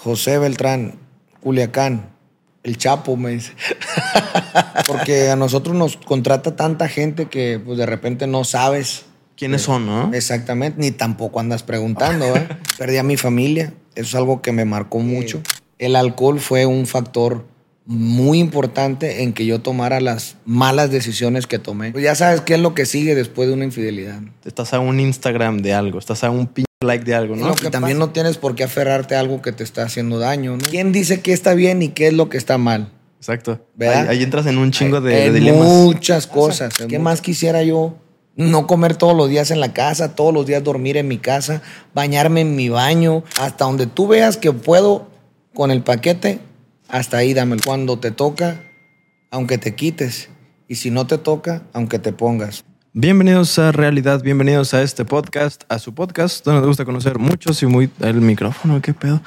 [0.00, 0.94] José Beltrán,
[1.40, 2.10] Culiacán,
[2.62, 3.52] el Chapo, me dice.
[4.86, 9.06] Porque a nosotros nos contrata tanta gente que pues de repente no sabes.
[9.36, 10.12] ¿Quiénes son, no?
[10.14, 12.24] Exactamente, ni tampoco andas preguntando.
[12.36, 12.48] ¿eh?
[12.78, 15.42] Perdí a mi familia, eso es algo que me marcó mucho.
[15.78, 17.44] El alcohol fue un factor
[17.84, 21.90] muy importante en que yo tomara las malas decisiones que tomé.
[21.90, 24.20] Pues ya sabes qué es lo que sigue después de una infidelidad.
[24.44, 26.46] Estás a un Instagram de algo, estás a un
[26.84, 27.54] like de algo, ¿no?
[27.56, 30.62] Que también no tienes por qué aferrarte a algo que te está haciendo daño, ¿no?
[30.70, 32.92] ¿Quién dice qué está bien y qué es lo que está mal?
[33.16, 33.60] Exacto.
[33.74, 34.08] ¿Verdad?
[34.08, 35.66] Ahí, ahí entras en un chingo de, En de dilemas.
[35.66, 36.72] muchas cosas.
[36.88, 37.96] ¿Qué más quisiera yo?
[38.36, 41.62] No comer todos los días en la casa, todos los días dormir en mi casa,
[41.94, 45.08] bañarme en mi baño, hasta donde tú veas que puedo
[45.54, 46.38] con el paquete,
[46.86, 47.60] hasta ahí dámelo.
[47.66, 48.60] Cuando te toca,
[49.32, 50.28] aunque te quites.
[50.68, 52.62] Y si no te toca, aunque te pongas.
[53.00, 57.62] Bienvenidos a Realidad, bienvenidos a este podcast, a su podcast, donde nos gusta conocer muchos
[57.62, 57.88] y muy...
[58.00, 59.22] El micrófono, qué pedo.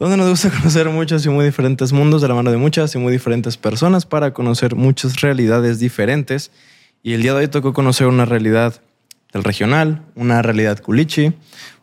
[0.00, 2.98] Donde nos gusta conocer muchos y muy diferentes mundos de la mano de muchas y
[2.98, 6.50] muy diferentes personas para conocer muchas realidades diferentes.
[7.04, 8.82] Y el día de hoy tocó conocer una realidad
[9.32, 11.32] del regional, una realidad culichi,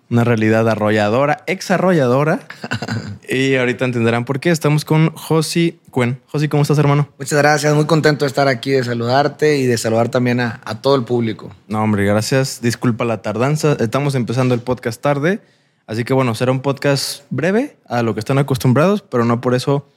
[0.10, 2.40] una realidad arrolladora, ex arrolladora.
[3.30, 4.50] y ahorita entenderán por qué.
[4.50, 6.20] Estamos con Josi Cuen.
[6.28, 7.10] Josi, ¿cómo estás, hermano?
[7.18, 10.82] Muchas gracias, muy contento de estar aquí, de saludarte y de saludar también a, a
[10.82, 11.54] todo el público.
[11.68, 12.62] No, hombre, gracias.
[12.62, 13.78] Disculpa la tardanza.
[13.80, 15.42] Estamos empezando el podcast tarde.
[15.86, 19.56] Así que bueno, será un podcast breve a lo que están acostumbrados, pero no por
[19.56, 19.88] eso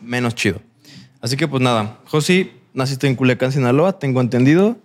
[0.00, 0.60] menos chido.
[1.20, 4.76] Así que pues nada, Josi, naciste en Culiacán, Sinaloa, tengo entendido.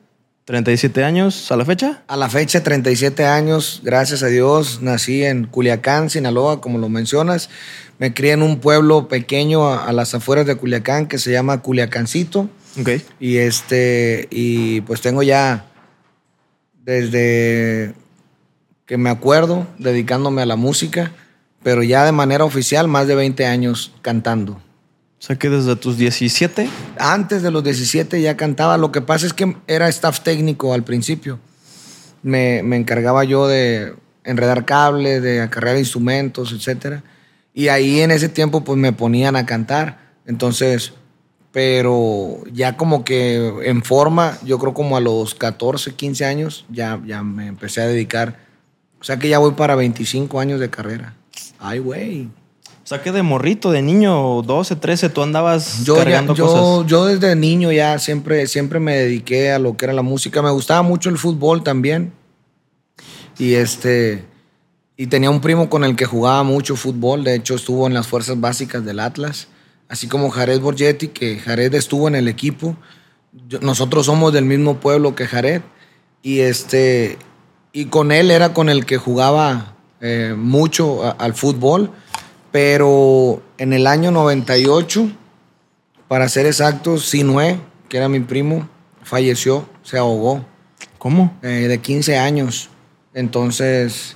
[0.49, 2.01] 37 años a la fecha.
[2.07, 7.51] A la fecha, 37 años, gracias a Dios, nací en Culiacán, Sinaloa, como lo mencionas.
[7.99, 11.61] Me crié en un pueblo pequeño a, a las afueras de Culiacán que se llama
[11.61, 12.49] Culiacancito.
[12.81, 12.89] Ok.
[13.19, 15.67] Y este, y pues tengo ya
[16.83, 17.93] desde
[18.87, 21.11] que me acuerdo dedicándome a la música,
[21.61, 24.59] pero ya de manera oficial más de 20 años cantando.
[25.19, 26.69] O sea que desde tus 17.
[26.97, 28.77] Antes de los 17 ya cantaba.
[28.77, 31.39] Lo que pasa es que era staff técnico al principio.
[32.23, 37.01] Me, me encargaba yo de enredar cables, de acarrear instrumentos, etc.
[37.53, 39.99] Y ahí en ese tiempo pues me ponían a cantar.
[40.25, 40.93] Entonces,
[41.51, 47.01] pero ya como que en forma, yo creo como a los 14, 15 años, ya,
[47.05, 48.39] ya me empecé a dedicar.
[49.01, 51.15] O sea que ya voy para 25 años de carrera.
[51.59, 52.29] Ay, güey.
[52.89, 56.87] Sea que de morrito, de niño, 12, 13, tú andabas Yo, ya- cargando yo, cosas.
[56.89, 60.41] yo desde niño ya siempre, siempre me dediqué a lo que era la música.
[60.41, 62.11] Me gustaba mucho el fútbol también.
[63.37, 64.25] Y este
[64.97, 67.23] y tenía un primo con el que jugaba mucho fútbol.
[67.23, 69.49] De hecho, estuvo en las fuerzas básicas del Atlas.
[69.87, 72.75] Así como Jared Borgetti, que Jared estuvo en el equipo.
[73.47, 75.61] Yo- nosotros somos del mismo pueblo que Jared.
[76.23, 77.19] Y este
[77.71, 81.91] y con él era con el que jugaba eh, mucho a- al fútbol.
[82.51, 85.11] Pero en el año 98
[86.07, 88.67] para ser exactos, Sinue, que era mi primo,
[89.03, 90.43] falleció, se ahogó
[90.97, 91.37] ¿Cómo?
[91.43, 92.69] eh, de 15 años.
[93.13, 94.15] Entonces,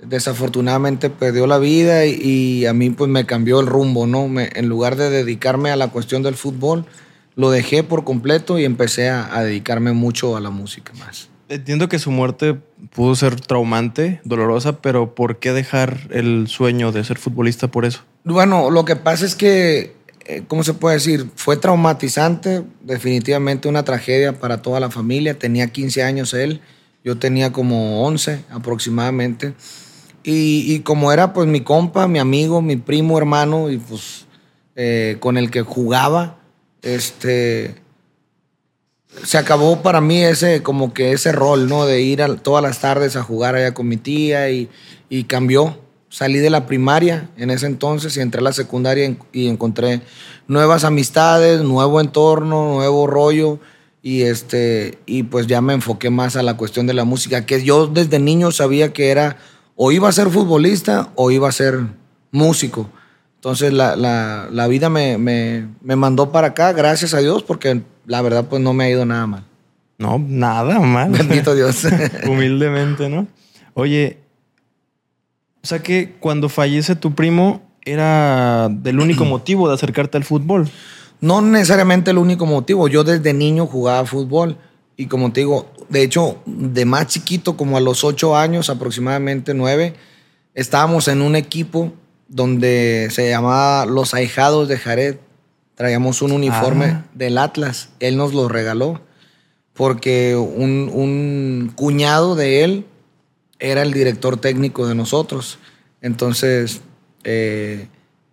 [0.00, 4.28] desafortunadamente perdió la vida y, y a mí pues me cambió el rumbo, ¿no?
[4.28, 6.86] Me- en lugar de dedicarme a la cuestión del fútbol,
[7.34, 11.28] lo dejé por completo y empecé a, a dedicarme mucho a la música más.
[11.48, 12.56] Entiendo que su muerte
[12.90, 18.02] pudo ser traumante, dolorosa, pero ¿por qué dejar el sueño de ser futbolista por eso?
[18.24, 19.94] Bueno, lo que pasa es que,
[20.26, 21.26] eh, ¿cómo se puede decir?
[21.36, 25.38] Fue traumatizante, definitivamente una tragedia para toda la familia.
[25.38, 26.60] Tenía 15 años él,
[27.04, 29.54] yo tenía como 11 aproximadamente.
[30.24, 34.26] Y, como era pues mi compa, mi amigo, mi primo, hermano, y pues
[34.76, 36.38] eh, con el que jugaba,
[36.82, 37.81] este,
[39.24, 41.86] se acabó para mí ese, como que ese rol, ¿no?
[41.86, 44.68] De ir todas las tardes a jugar allá con mi tía y,
[45.26, 45.78] cambió.
[46.08, 50.02] Salí de la primaria en ese entonces y entré a la secundaria y encontré
[50.46, 53.60] nuevas amistades, nuevo entorno, nuevo rollo
[54.02, 57.62] y este y pues ya me enfoqué más a la cuestión de la música, que
[57.62, 59.38] yo desde niño sabía que era
[59.74, 61.80] o iba a ser futbolista o iba a ser
[62.30, 62.90] músico.
[63.42, 67.82] Entonces la, la- la vida me, me- me mandó para acá, gracias a Dios, porque
[68.06, 69.44] la verdad pues no me ha ido nada mal.
[69.98, 71.10] No, nada mal.
[71.10, 71.84] Bendito Dios.
[72.28, 73.26] Humildemente, ¿no?
[73.74, 74.18] Oye,
[75.62, 80.68] o sea que cuando fallece tu primo era del único motivo de acercarte al fútbol.
[81.20, 82.86] No necesariamente el único motivo.
[82.86, 84.56] Yo desde niño jugaba fútbol
[84.96, 89.52] y como te digo, de hecho, de más chiquito, como a los ocho años, aproximadamente
[89.52, 89.94] nueve,
[90.54, 91.92] estábamos en un equipo
[92.32, 95.16] donde se llamaba Los Ahijados de Jared.
[95.74, 97.04] Traíamos un uniforme Ah.
[97.14, 97.90] del Atlas.
[98.00, 99.00] Él nos lo regaló
[99.74, 102.86] porque un, un cuñado de él
[103.58, 105.58] era el director técnico de nosotros.
[106.00, 106.80] Entonces,
[107.24, 107.88] eh,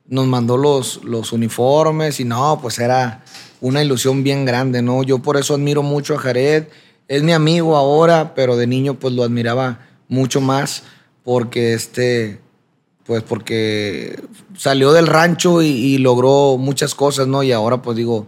[0.07, 3.23] nos mandó los, los uniformes y no, pues era
[3.61, 5.03] una ilusión bien grande, ¿no?
[5.03, 6.65] Yo por eso admiro mucho a Jared.
[7.09, 10.83] Es mi amigo ahora, pero de niño pues lo admiraba mucho más
[11.23, 12.39] porque este,
[13.09, 14.21] pues porque
[14.56, 17.41] salió del rancho y, logró muchas cosas, ¿no?
[17.41, 18.27] Y ahora pues digo,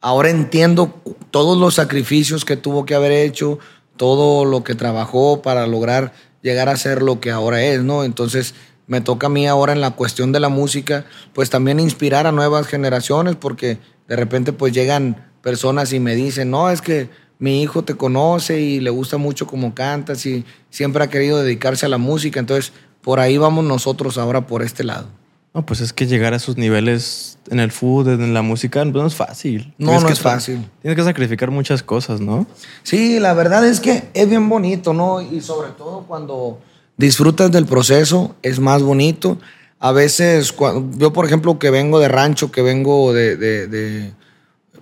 [0.00, 0.94] ahora entiendo
[1.32, 3.58] todos los sacrificios que tuvo que haber hecho,
[3.96, 6.12] todo lo que trabajó para lograr
[6.42, 8.04] llegar a ser lo que ahora es, ¿no?
[8.04, 8.54] Entonces
[8.86, 12.32] me toca a mí ahora en la cuestión de la música, pues también inspirar a
[12.32, 17.10] nuevas generaciones, porque de repente pues llegan personas y me dicen, no, es que
[17.40, 21.86] mi hijo te conoce y le gusta mucho cómo cantas y siempre ha querido dedicarse
[21.86, 25.06] a la música, entonces por ahí vamos nosotros ahora por este lado.
[25.52, 28.94] No, pues es que llegar a esos niveles en el fútbol, en la música, pues
[28.94, 29.74] no es fácil.
[29.78, 30.64] No, Tienes no que es fácil.
[30.80, 32.46] Tienes que sacrificar muchas cosas, ¿no?
[32.84, 35.20] Sí, la verdad es que es bien bonito, ¿no?
[35.20, 36.60] Y sobre todo cuando
[36.96, 39.38] disfrutas del proceso, es más bonito.
[39.80, 44.12] A veces, cua- yo por ejemplo que vengo de rancho, que vengo de, de- de,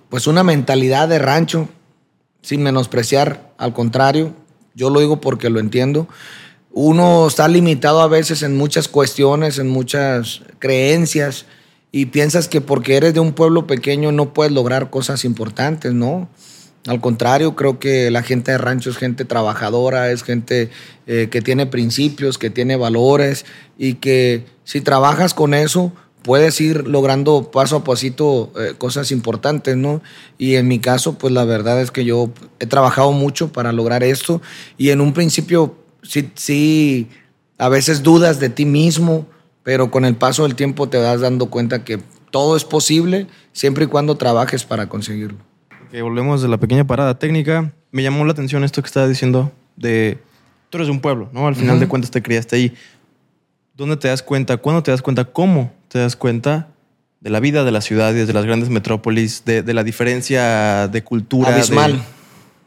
[0.09, 1.67] pues una mentalidad de rancho,
[2.43, 4.33] sin menospreciar, al contrario,
[4.75, 6.07] yo lo digo porque lo entiendo.
[6.71, 11.45] Uno está limitado a veces en muchas cuestiones, en muchas creencias,
[11.91, 16.29] y piensas que porque eres de un pueblo pequeño no puedes lograr cosas importantes, ¿no?
[16.87, 20.69] Al contrario, creo que la gente de rancho es gente trabajadora, es gente
[21.07, 23.45] eh, que tiene principios, que tiene valores
[23.77, 25.91] y que si trabajas con eso
[26.21, 30.01] puedes ir logrando paso a pasito eh, cosas importantes, ¿no?
[30.37, 34.03] Y en mi caso, pues la verdad es que yo he trabajado mucho para lograr
[34.03, 34.41] esto
[34.77, 35.75] y en un principio
[36.09, 37.07] sí, sí,
[37.57, 39.25] a veces dudas de ti mismo,
[39.63, 41.99] pero con el paso del tiempo te vas dando cuenta que
[42.31, 45.37] todo es posible siempre y cuando trabajes para conseguirlo.
[45.91, 47.71] Que volvemos de la pequeña parada técnica.
[47.91, 50.19] Me llamó la atención esto que estaba diciendo de...
[50.69, 51.47] Tú eres de un pueblo, ¿no?
[51.47, 51.79] Al final Ujú.
[51.81, 52.73] de cuentas te criaste ahí.
[53.75, 54.57] ¿Dónde te das cuenta?
[54.57, 55.25] ¿Cuándo te das cuenta?
[55.25, 56.67] ¿Cómo te das cuenta
[57.21, 61.03] de la vida de las ciudades, de las grandes metrópolis, de, de la diferencia de
[61.03, 61.49] cultura?
[61.49, 61.99] de- Abismal.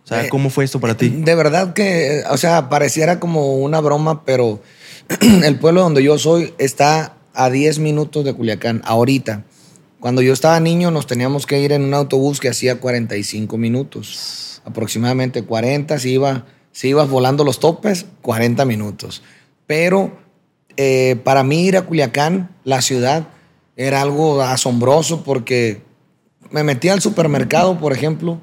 [0.05, 1.09] O sea, Eh, ¿cómo fue esto para ti?
[1.09, 4.61] De verdad que, o sea, pareciera como una broma, pero
[5.45, 9.45] el pueblo donde yo soy está a 10 minutos de Culiacán, ahorita.
[10.01, 14.61] Cuando yo estaba niño nos teníamos que ir en un autobús que hacía 45 minutos,
[14.65, 19.23] aproximadamente 40, si, iba, si ibas volando los topes, 40 minutos.
[19.67, 20.19] Pero
[20.77, 23.29] eh, para mí ir a Culiacán, la ciudad,
[23.77, 25.83] era algo asombroso porque
[26.51, 28.41] me metía al supermercado, por ejemplo,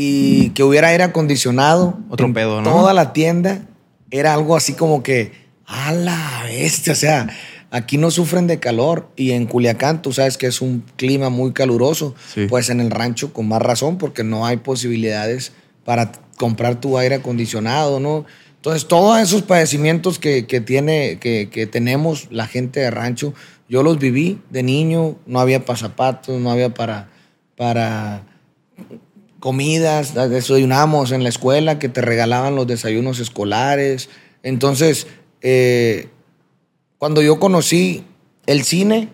[0.00, 1.98] y que hubiera aire acondicionado.
[2.08, 2.70] Otro en pedo, ¿no?
[2.70, 3.66] Toda la tienda
[4.12, 5.32] era algo así como que,
[5.66, 7.28] a la bestia, o sea,
[7.72, 11.52] aquí no sufren de calor y en Culiacán tú sabes que es un clima muy
[11.52, 12.46] caluroso, Sí.
[12.48, 15.50] pues en el rancho con más razón porque no hay posibilidades
[15.84, 18.24] para comprar tu aire acondicionado, ¿no?
[18.54, 23.34] Entonces, todos esos padecimientos que, que tiene, que, que tenemos la gente de rancho,
[23.68, 27.08] yo los viví de niño, no había pasapatos, no había para,
[27.56, 28.22] para
[29.40, 34.08] comidas, desayunamos en la escuela que te regalaban los desayunos escolares.
[34.42, 35.06] Entonces,
[35.42, 36.08] eh,
[36.98, 38.04] cuando yo conocí
[38.46, 39.10] el cine,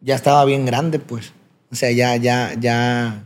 [0.00, 1.32] ya estaba bien grande, pues.
[1.70, 3.24] O sea, ya, ya, ya,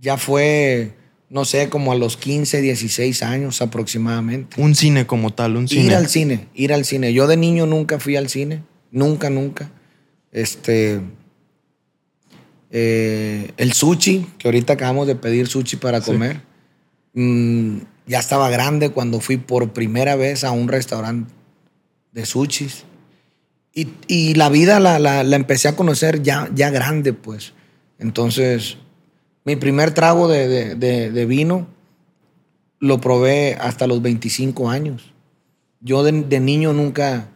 [0.00, 0.94] ya fue,
[1.28, 4.60] no sé, como a los 15, 16 años aproximadamente.
[4.60, 5.84] Un cine como tal, un cine.
[5.84, 7.12] Ir al cine, ir al cine.
[7.12, 9.70] Yo de niño nunca fui al cine, nunca, nunca.
[10.32, 11.00] Este,
[12.76, 16.10] eh, el sushi, que ahorita acabamos de pedir sushi para Sí.
[16.10, 16.40] comer,
[17.14, 17.76] mm,
[18.08, 21.32] ya estaba grande cuando fui por primera vez a un restaurante
[22.10, 22.82] de sushis.
[23.72, 27.52] Y, y la vida la, la- la empecé a conocer ya, ya grande, pues.
[28.00, 28.76] Entonces,
[29.44, 31.68] mi primer trago de, de- de- de vino
[32.80, 35.12] lo probé hasta los 25 años.
[35.80, 37.28] Yo de, de niño nunca,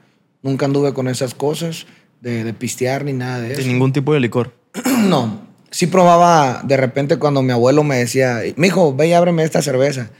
[0.42, 1.86] nunca anduve con esas cosas,
[2.20, 3.68] de, de pistear ni nada de De eso.
[3.68, 4.52] ningún tipo de licor.
[5.08, 9.62] No, sí probaba de repente cuando mi abuelo me decía, mijo, ve y ábreme esta
[9.62, 10.10] cerveza.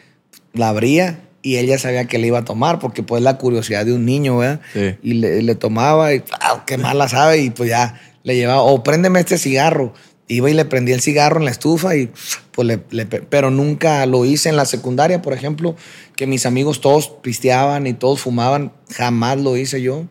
[0.52, 3.92] La abría y ella sabía que le iba a tomar porque pues la curiosidad de
[3.92, 4.60] un niño, ¿verdad?
[4.72, 4.96] Sí.
[5.02, 8.82] Y le, le tomaba y ¡ah, qué mala sabe y pues ya le llevaba, o
[8.82, 9.94] préndeme este cigarro.
[10.30, 12.10] Iba y le prendía el cigarro en la estufa y
[12.52, 15.74] pues le, le pe- pero nunca lo hice en la secundaria, por ejemplo,
[16.16, 20.04] que mis amigos todos pisteaban y todos fumaban, jamás lo hice yo.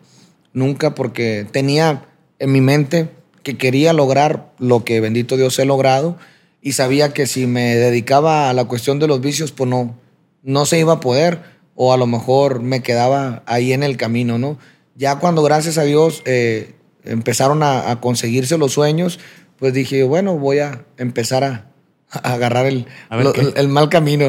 [0.52, 2.06] Nunca porque tenía
[2.40, 3.10] en mi mente
[3.48, 6.18] que quería lograr lo que bendito Dios he logrado
[6.60, 9.96] y sabía que si me dedicaba a la cuestión de los vicios, pues no,
[10.42, 11.40] no se iba a poder
[11.74, 14.58] o a lo mejor me quedaba ahí en el camino, ¿no?
[14.96, 16.74] Ya cuando gracias a Dios eh,
[17.04, 19.18] empezaron a, a conseguirse los sueños,
[19.58, 21.70] pues dije, bueno, voy a empezar a,
[22.10, 23.40] a agarrar el, A ver lo- qué.
[23.40, 24.28] el- el mal camino.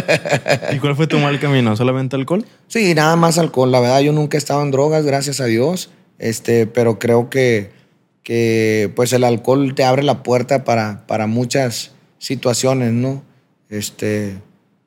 [0.74, 1.76] ¿Y cuál fue tu mal camino?
[1.76, 2.44] ¿Solamente alcohol?
[2.68, 3.70] Sí, nada más alcohol.
[3.72, 5.90] La verdad, yo nunca he estado en drogas, gracias a Dios.
[6.18, 7.70] Este, pero creo que,
[8.22, 13.22] que pues el alcohol te abre la puerta para, para muchas situaciones, ¿no?
[13.68, 14.36] Este,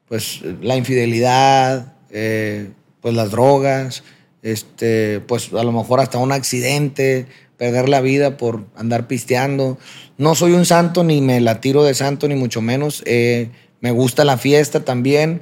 [0.08, 2.70] pues la infidelidad, eh,
[3.02, 4.04] pues las drogas,
[4.42, 9.78] este, pues a lo mejor hasta un accidente, perder la vida por andar pisteando.
[10.18, 13.04] No soy un santo, ni me la tiro de santo, ni mucho menos.
[13.06, 13.50] Eh,
[13.82, 15.42] me gusta la fiesta también,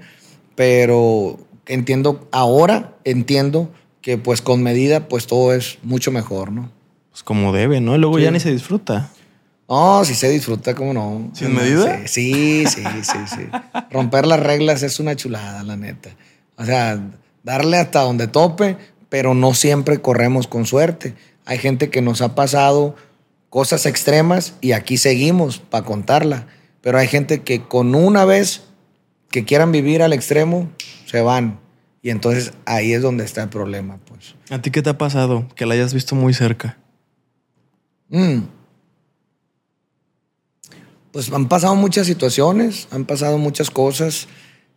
[0.56, 3.72] pero entiendo, ahora entiendo
[4.02, 6.72] que pues con medida pues todo es mucho mejor, ¿no?
[7.12, 7.98] Pues como debe, ¿no?
[7.98, 9.10] Luego ya ni se disfruta.
[9.70, 11.32] No, si se disfruta, ¿cómo no?
[11.34, 12.06] ¿Sin medida?
[12.06, 13.48] Sí, sí, sí, sí.
[13.90, 16.10] Romper las reglas es una chulada, la neta.
[16.58, 17.00] O sea,
[17.44, 18.76] darle hasta donde tope,
[19.08, 21.16] pero no siempre corremos con suerte.
[21.46, 22.96] Hay gente que nos ha pasado
[23.50, 26.48] cosas extremas y aquí seguimos para contarla.
[26.82, 28.64] Pero hay gente que con una vez
[29.30, 30.70] que quieran vivir al extremo,
[31.06, 31.60] se van.
[32.02, 34.36] Y entonces ahí es donde está el problema, pues.
[34.50, 35.48] ¿A ti qué te ha pasado?
[35.56, 36.78] Que la hayas visto muy cerca.
[38.12, 38.42] Mm.
[41.12, 44.28] Pues han pasado muchas situaciones, han pasado muchas cosas.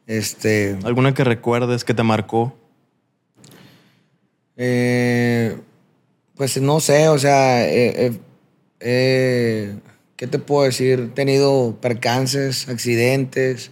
[0.07, 0.79] Este.
[0.85, 2.57] ¿Alguna que recuerdes que te marcó?
[4.57, 5.57] Eh,
[6.37, 8.19] pues no sé, o sea, eh,
[8.81, 9.77] eh,
[10.17, 11.01] ¿qué te puedo decir?
[11.01, 13.71] He tenido percances, accidentes.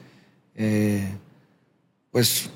[2.10, 2.50] pues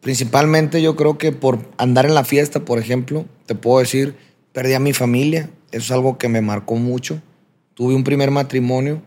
[0.00, 4.14] principalmente yo creo que por andar en la fiesta, por ejemplo, te puedo decir,
[4.52, 5.50] perdí a mi familia.
[5.72, 7.20] Es algo que me marcó mucho.
[7.74, 9.02] Tuve un primer matrimonio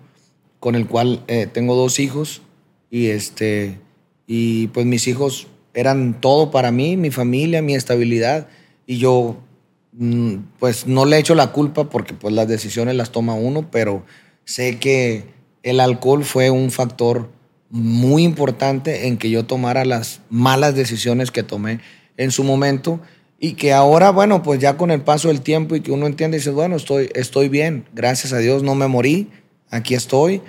[0.60, 2.42] con el cual eh, tengo dos hijos
[2.90, 3.80] y este
[4.28, 8.48] y pues mis hijos eran todo para mí, mi familia, mi estabilidad
[8.88, 9.38] y yo
[9.94, 14.06] mm, pues no le echo la culpa porque pues las decisiones las toma uno, pero
[14.46, 15.26] sé que
[15.64, 17.30] el alcohol fue un factor
[17.70, 21.80] muy importante en que yo tomara las malas decisiones que tomé
[22.18, 23.00] en su momento
[23.40, 26.38] y que ahora, bueno, pues ya con el paso del tiempo y que uno entiende
[26.38, 29.30] y dice, bueno, estoy, estoy bien, gracias a Dios no me morí,
[29.70, 30.42] aquí estoy,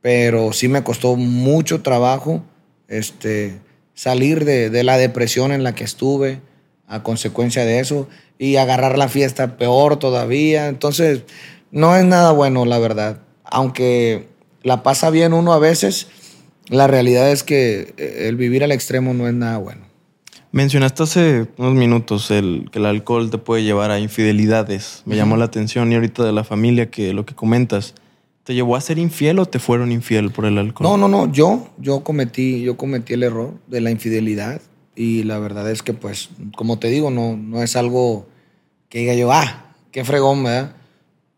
[0.00, 2.42] pero sí me costó mucho trabajo
[2.88, 3.60] este,
[3.94, 6.40] salir de, de la depresión en la que estuve
[6.86, 8.08] a consecuencia de eso
[8.38, 10.68] y agarrar la fiesta peor todavía.
[10.68, 11.22] Entonces,
[11.70, 13.20] no es nada bueno, la verdad.
[13.44, 14.28] Aunque
[14.62, 16.08] la pasa bien uno a veces,
[16.68, 19.89] la realidad es que eh, el vivir al extremo no es nada bueno.
[20.52, 25.02] Mencionaste hace unos minutos el, que el alcohol te puede llevar a infidelidades.
[25.06, 27.94] Me llamó la atención y ahorita de la familia que lo que comentas.
[28.42, 30.88] ¿Te llevó a ser infiel o te fueron infiel por el alcohol?
[30.90, 31.32] No, no, no.
[31.32, 34.60] Yo, yo cometí, yo cometí el error de la infidelidad
[34.96, 38.26] y la verdad es que, pues, como te digo, no, no es algo
[38.88, 40.74] que diga yo, ah, qué fregón, ¿verdad?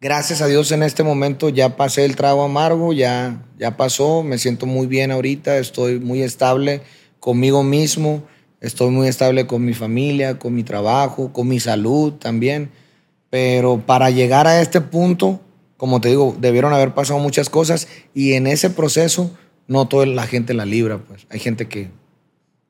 [0.02, 4.36] gracias a Dios en este momento ya pasé el trago amargo, ya, ya pasó, me
[4.36, 6.82] siento muy bien ahorita, estoy muy estable
[7.20, 8.24] conmigo mismo,
[8.62, 12.70] estoy muy estable con mi familia, con mi trabajo, con mi salud también.
[13.28, 15.40] Pero para llegar a este punto,
[15.76, 19.30] como te digo, debieron haber pasado muchas cosas y en ese proceso
[19.66, 21.90] no toda la gente la libra, pues hay gente que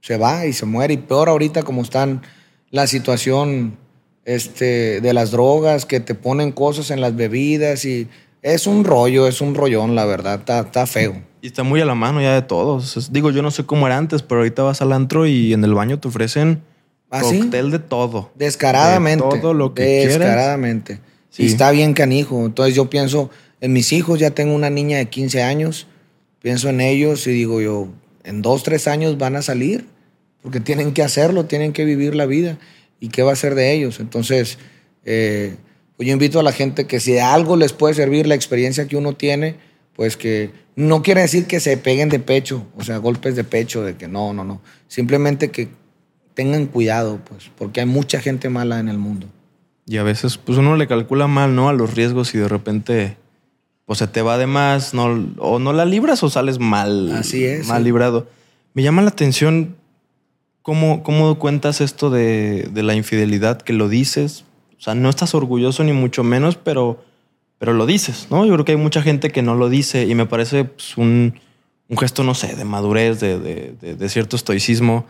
[0.01, 2.23] se va y se muere y peor ahorita como están
[2.71, 3.77] la situación
[4.25, 8.09] este, de las drogas, que te ponen cosas en las bebidas y
[8.41, 11.23] es un rollo, es un rollón, la verdad, está, feo.
[11.43, 13.13] Y está muy a la mano ya de todos.
[13.13, 15.75] digo, yo no sé cómo era antes, pero ahorita vas al antro y en el
[15.75, 16.63] baño te ofrecen
[17.11, 18.31] ¿Ah, cóctel de todo.
[18.37, 19.25] Descaradamente.
[19.25, 21.01] De todo lo que Descaradamente.
[21.37, 22.47] Y está bien canijo.
[22.47, 23.29] Entonces yo pienso
[23.61, 25.89] en mis hijos, ya tengo una niña de 15 años,
[26.41, 27.89] pienso en ellos y digo yo,
[28.23, 29.87] en dos, tres años van a salir,
[30.43, 32.59] porque tienen que hacerlo, tienen que vivir la vida
[33.01, 33.99] y qué va a ser de ellos.
[33.99, 34.59] Entonces,
[35.05, 35.57] eh,
[35.97, 38.97] pues yo invito a la gente que si algo les puede servir la experiencia que
[38.97, 39.57] uno tiene,
[39.95, 43.83] pues que no quiere decir que se peguen de pecho, o sea, golpes de pecho,
[43.83, 44.61] de que no, no, no.
[44.89, 45.69] Simplemente que
[46.35, 49.27] tengan cuidado, pues, porque hay mucha gente mala en el mundo.
[49.87, 51.69] Y a veces, pues uno le calcula mal, ¿no?
[51.69, 53.17] A los riesgos y de repente,
[53.85, 57.13] pues se te va de más, no, o no la libras o sales mal.
[57.13, 57.67] Así es.
[57.67, 58.29] Mal librado.
[58.75, 59.77] Me llama la atención
[60.63, 63.61] ¿Cómo, cómo cuentas esto de, la infidelidad?
[63.61, 64.45] Que lo dices.
[64.79, 67.05] O sea, no estás orgulloso ni mucho menos, pero,
[67.63, 68.45] pero lo dices, ¿no?
[68.45, 71.39] Yo creo que hay mucha gente que no lo dice y me parece pues, un,
[71.97, 75.07] gesto, no sé, de madurez, de, cierto estoicismo.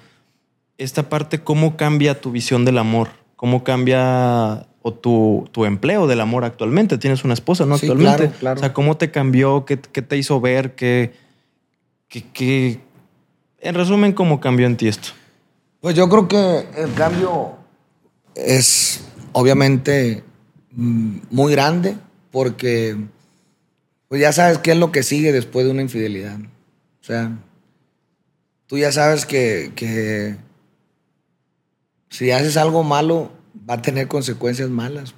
[0.77, 3.09] Esta parte, ¿cómo cambia tu visión del amor?
[3.37, 6.99] ¿Cómo cambia o tu, empleo del amor actualmente?
[6.99, 7.77] Tienes una esposa, ¿no?
[7.77, 8.25] actualmente.
[8.25, 8.59] Claro, claro.
[8.59, 9.65] O sea, ¿cómo te cambió?
[9.65, 10.75] ¿Qué, te hizo ver?
[10.75, 11.15] ¿Qué,
[12.11, 12.81] qué,
[13.61, 15.09] En resumen, ¿cómo cambió en ti esto?
[15.81, 17.53] Pues yo creo que el cambio
[18.35, 20.23] es obviamente
[20.73, 21.97] mm, muy grande
[22.33, 22.97] porque
[24.09, 26.39] pues ya sabes qué es lo que sigue después de una infidelidad.
[26.41, 27.39] O sea,
[28.67, 30.37] tú ya sabes que, que
[32.09, 33.31] si haces algo malo,
[33.69, 35.15] va a tener consecuencias malas.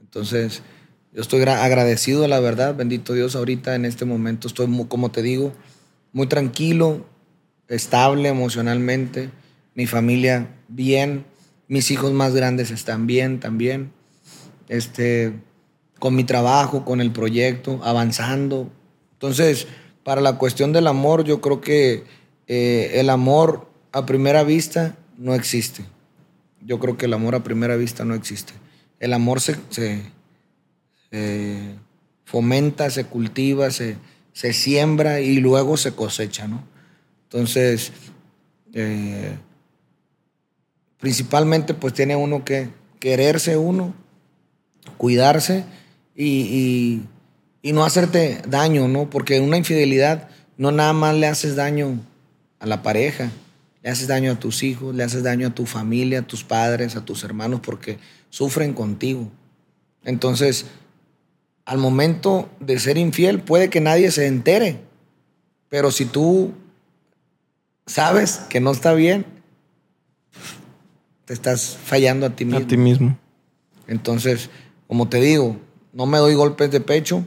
[0.00, 0.62] Entonces,
[1.12, 5.52] yo estoy agradecido, la verdad, bendito Dios, ahorita en este momento estoy, como te digo,
[6.12, 7.04] muy tranquilo,
[7.68, 9.30] estable emocionalmente,
[9.74, 11.24] mi familia bien,
[11.66, 13.92] mis hijos más grandes están bien también,
[14.68, 15.34] este,
[16.00, 18.68] con mi trabajo, con el proyecto, avanzando.
[19.12, 19.68] Entonces,
[20.02, 22.04] para la cuestión del amor, yo creo que
[22.48, 25.84] eh, el amor a primera vista no existe.
[26.62, 28.54] Yo creo que el amor a primera vista no existe.
[28.98, 29.56] El amor se,
[32.24, 33.96] fomenta, se cultiva, se,
[34.32, 36.64] se, siembra y luego se cosecha, ¿no?
[37.24, 37.92] Entonces,
[38.72, 39.36] eh,
[40.98, 43.94] principalmente pues tiene uno que quererse uno,
[44.96, 45.64] cuidarse
[46.14, 47.02] y,
[47.62, 49.08] y, no hacerte daño, ¿no?
[49.08, 52.00] Porque una infidelidad no nada más le haces daño
[52.58, 53.30] a la pareja,
[53.82, 56.96] le haces daño a tus hijos, le haces daño a tu familia, a tus padres,
[56.96, 57.98] a tus hermanos, porque
[58.28, 59.30] sufren contigo.
[60.04, 60.66] Entonces,
[61.64, 64.80] al momento de ser infiel, puede que nadie se entere,
[65.68, 66.52] pero si tú
[67.86, 69.24] sabes que no está bien,
[71.24, 72.64] te estás fallando a ti mismo.
[72.64, 73.18] A ti mismo.
[73.86, 74.50] Entonces,
[74.88, 75.56] como te digo,
[75.92, 77.24] no me doy golpes de pecho,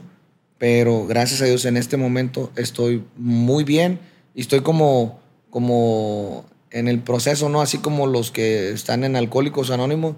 [0.58, 4.00] pero gracias a Dios en este momento estoy muy bien
[4.34, 7.60] y estoy como como en el proceso, ¿no?
[7.60, 10.16] Así como los que están en Alcohólicos Anónimos,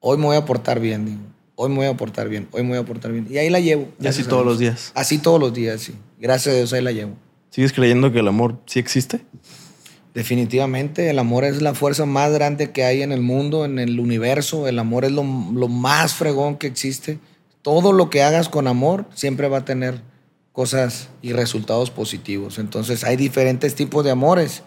[0.00, 1.20] hoy me voy a portar bien, digo.
[1.56, 3.26] Hoy me voy a portar bien, hoy me voy a portar bien.
[3.28, 3.88] Y ahí la llevo.
[4.00, 4.92] Y así todos los días.
[4.94, 5.94] Así todos los días, sí.
[6.18, 7.12] Gracias a Dios ahí la llevo.
[7.50, 9.20] ¿Sigues creyendo que el amor sí existe?
[10.14, 13.98] Definitivamente, el amor es la fuerza más grande que hay en el mundo, en el
[14.00, 14.68] universo.
[14.68, 17.18] El amor es lo, lo más fregón que existe.
[17.62, 20.00] Todo lo que hagas con amor siempre va a tener
[20.54, 22.60] cosas y resultados positivos.
[22.60, 24.62] Entonces hay diferentes tipos de amores.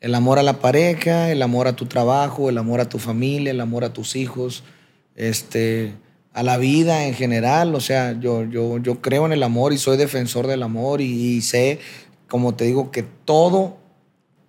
[0.00, 3.50] El amor a la pareja, el amor a tu trabajo, el amor a tu familia,
[3.50, 4.62] el amor a tus hijos,
[5.16, 5.94] este,
[6.32, 7.74] a la vida en general.
[7.74, 11.42] O sea, yo, yo, yo creo en el amor y soy defensor del amor y,
[11.42, 11.80] sé,
[12.28, 13.78] como te digo, que todo,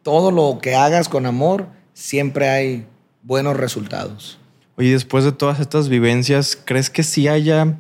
[0.04, 2.86] todo lo que hagas con amor, siempre hay
[3.24, 4.38] buenos resultados.
[4.76, 7.78] Oye, después de todas estas vivencias, ¿crees que sí haya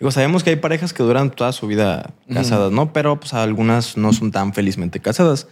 [0.00, 2.90] Digo, sabemos que hay parejas que duran toda su vida casadas, ¿no?
[2.90, 5.46] Pero pues algunas no son tan felizmente casadas.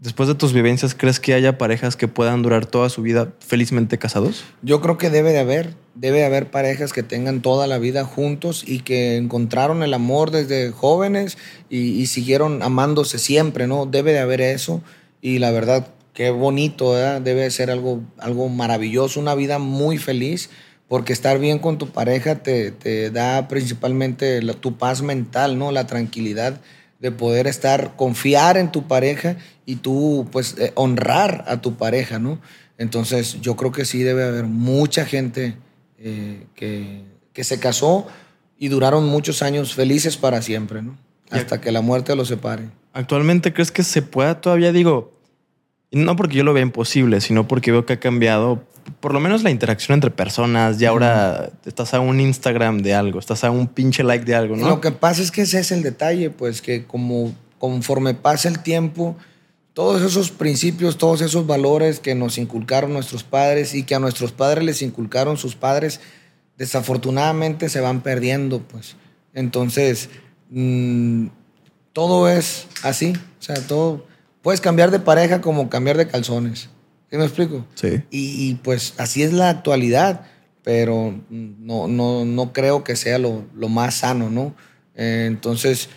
[0.00, 3.98] Después de tus vivencias, ¿crees que haya parejas que puedan durar toda su vida felizmente
[3.98, 4.44] casados?
[4.62, 5.74] Yo creo que debe de haber.
[5.96, 10.30] Debe de haber parejas que tengan toda la vida juntos y que encontraron el amor
[10.30, 11.36] desde jóvenes
[11.68, 13.86] y, siguieron amándose siempre, ¿no?
[13.86, 14.82] Debe de haber eso.
[15.20, 17.20] Y la verdad, qué bonito, ¿verdad?
[17.20, 20.48] Debe de ser algo, algo maravilloso, una vida muy feliz
[20.88, 25.70] porque estar bien con tu pareja te, da principalmente tu paz mental, ¿no?
[25.70, 26.60] La tranquilidad
[26.98, 32.18] de poder estar, confiar en tu pareja y tú, pues, eh, honrar a tu pareja,
[32.18, 32.38] ¿no?
[32.76, 35.56] Entonces, yo creo que sí debe haber mucha gente
[35.98, 38.06] eh, que, que, se casó
[38.58, 40.96] y duraron muchos años felices para siempre, ¿no?
[41.30, 42.70] Hasta que la muerte los separe.
[42.92, 45.12] ¿Actualmente crees que se pueda todavía, digo,
[45.90, 48.64] no porque yo lo vea imposible, sino porque veo que ha cambiado
[49.00, 50.80] por lo menos la interacción entre personas.
[50.80, 54.56] Y ahora estás a un Instagram de algo, estás a un pinche like de algo,
[54.56, 54.68] ¿no?
[54.68, 58.60] Lo que pasa es que ese es el detalle, pues que como conforme pasa el
[58.60, 59.16] tiempo,
[59.74, 64.32] todos esos principios, todos esos valores que nos inculcaron nuestros padres y que a nuestros
[64.32, 66.00] padres les inculcaron sus padres,
[66.56, 68.96] desafortunadamente se van perdiendo, pues.
[69.34, 70.10] Entonces,
[70.50, 71.26] mm,
[71.92, 74.04] todo es así, o sea, todo,
[74.42, 76.70] puedes cambiar de pareja como cambiar de calzones.
[77.10, 77.64] ¿Sí me explico?
[77.74, 78.02] Sí.
[78.10, 80.26] Y, pues así es la actualidad,
[80.62, 84.54] pero no, no, no creo que sea lo, más sano, ¿no?
[84.94, 85.88] Eh, entonces,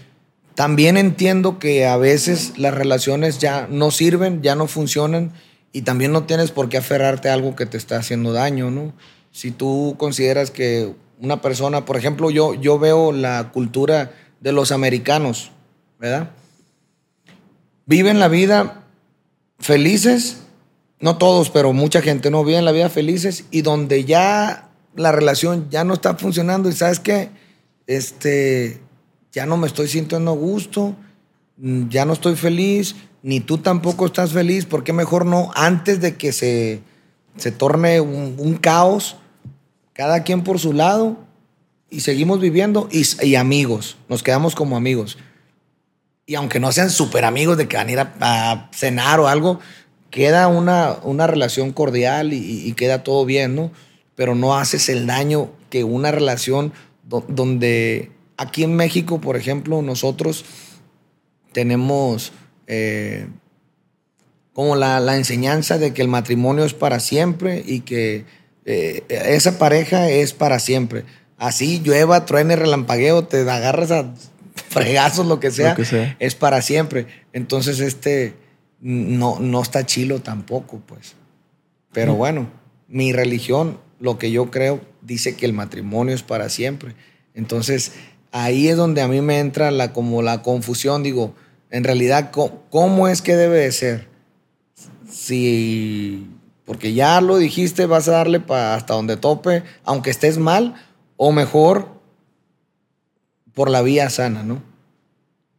[0.55, 5.33] también entiendo que a veces las relaciones ya no sirven, ya no funcionan
[5.73, 8.93] y también no tienes por qué aferrarte a algo que te está haciendo daño, ¿no?
[9.31, 14.71] Si tú consideras que una persona, por ejemplo, yo, yo veo la cultura de los
[14.71, 15.51] americanos,
[15.99, 16.31] ¿verdad?
[17.85, 18.83] Viven la vida
[19.59, 20.41] felices
[21.01, 25.67] no todos, pero mucha gente no vive la vida felices y donde ya la relación
[25.69, 27.29] ya no está funcionando y sabes que
[27.87, 28.79] este,
[29.31, 30.95] ya no me estoy sintiendo gusto,
[31.57, 36.01] mm, ya no estoy feliz, ni tú tampoco estás feliz, ¿por qué mejor no antes
[36.01, 36.81] de que se,
[37.35, 39.17] se torne un, caos,
[39.93, 41.17] cada quien por su lado
[41.89, 45.17] y seguimos viviendo y, amigos, nos quedamos como amigos.
[46.25, 49.59] Y aunque no sean súper amigos de que van a ir a cenar o algo,
[50.11, 53.71] queda una, una relación cordial y, queda todo bien, ¿no?
[54.15, 56.73] Pero no haces el daño que una relación
[57.27, 60.45] donde aquí en México, por ejemplo, nosotros
[61.53, 62.33] tenemos,
[62.67, 63.27] eh,
[64.53, 68.25] como la, la enseñanza de que el matrimonio es para siempre y que
[68.65, 71.05] eh, esa pareja es para siempre.
[71.37, 74.13] Así llueva, truene, relampagueo, te agarras a
[74.69, 76.15] fregazos, lo que sea, Lo que sea.
[76.19, 77.07] es para siempre.
[77.33, 78.35] Entonces, este
[78.81, 81.15] no, no está chilo tampoco, pues.
[81.93, 82.49] Pero bueno,
[82.87, 86.95] mi religión, lo que yo creo, dice que el matrimonio es para siempre.
[87.33, 87.93] Entonces,
[88.31, 91.03] ahí es donde a mí me entra la, como la confusión.
[91.03, 91.33] Digo,
[91.69, 94.07] en realidad, ¿cómo, cómo es que debe de ser?
[95.09, 96.27] Si,
[96.65, 100.75] porque ya lo dijiste, vas a darle pa- hasta donde tope, aunque estés mal,
[101.17, 101.99] o mejor
[103.53, 104.63] por la vía sana, ¿no?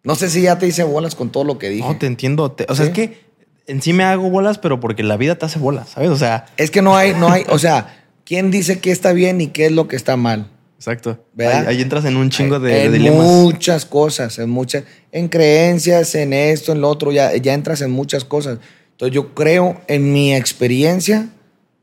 [0.05, 1.87] No sé si ya te hice bolas con todo lo que dije.
[1.87, 2.51] No, te entiendo.
[2.53, 2.91] Te- o sea, Sí.
[2.91, 3.21] es que
[3.67, 6.11] en sí me hago bolas, pero porque la vida te hace bolas, ¿sabes?
[6.11, 9.41] O sea, Es que no hay, no hay, o sea, ¿quién dice qué está bien
[9.41, 10.49] y qué es lo que está mal?
[10.77, 11.25] exacto.
[11.39, 13.25] Ahí, ahí entras en un chingo de, de en dilemas.
[13.25, 17.93] muchas cosas, en muchas, en creencias, en esto, en lo otro, ya, ya entras en
[17.93, 18.59] muchas cosas.
[18.91, 21.29] Entonces yo creo, en mi experiencia,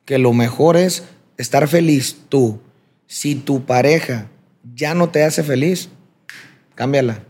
[0.03, 1.03] que lo mejor es
[1.37, 2.59] estar feliz tú.
[3.07, 4.27] Si tu pareja
[4.75, 5.87] ya no te hace feliz,
[6.75, 7.23] cámbiala,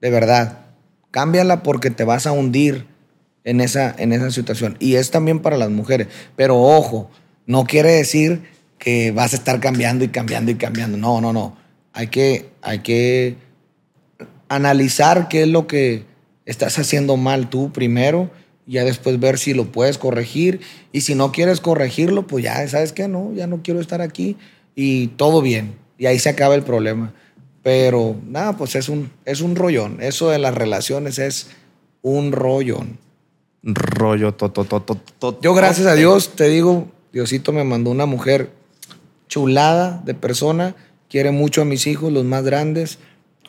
[0.00, 0.66] de verdad.
[1.10, 2.86] Cámbiala porque te vas a hundir
[3.44, 4.76] en esa, en esa situación.
[4.80, 6.08] Y es también para las mujeres.
[6.36, 7.10] Pero ojo,
[7.46, 8.42] no quiere decir
[8.78, 10.98] que vas a estar cambiando y cambiando y cambiando.
[10.98, 11.56] No, no, no.
[11.92, 13.36] Hay que, hay que
[14.48, 16.04] analizar qué es lo que
[16.44, 18.30] estás haciendo mal tú primero
[18.66, 20.60] y ya después ver si lo puedes corregir.
[20.92, 23.08] Y si no quieres corregirlo, pues ya, ¿sabes qué?
[23.08, 24.36] No, ya no quiero estar aquí
[24.74, 25.76] y todo bien.
[25.98, 27.14] Y ahí se acaba el problema.
[27.66, 30.00] Pero nada, pues es un, es un rollón.
[30.00, 31.48] Eso de las relaciones es
[32.00, 32.96] un rollón.
[33.64, 38.52] Rollo, to, to, to, Yo, gracias a Dios, te digo, Diosito me mandó una mujer
[39.26, 40.76] chulada de persona,
[41.10, 43.00] quiere mucho a mis hijos, los más grandes,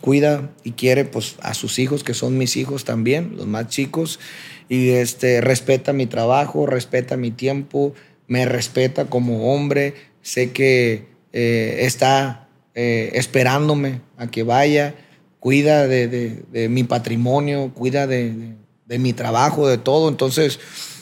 [0.02, 4.20] cuida y quiere pues a sus hijos, que son mis hijos también, los más chicos,
[4.68, 7.94] y este, respeta mi trabajo, respeta mi tiempo,
[8.26, 12.47] me respeta como hombre, sé que eh, está
[12.80, 14.94] eh, esperándome a que vaya,
[15.40, 20.10] cuida de, de- de mi patrimonio, cuida de, de- de mi trabajo, de todo.
[20.10, 20.60] Entonces,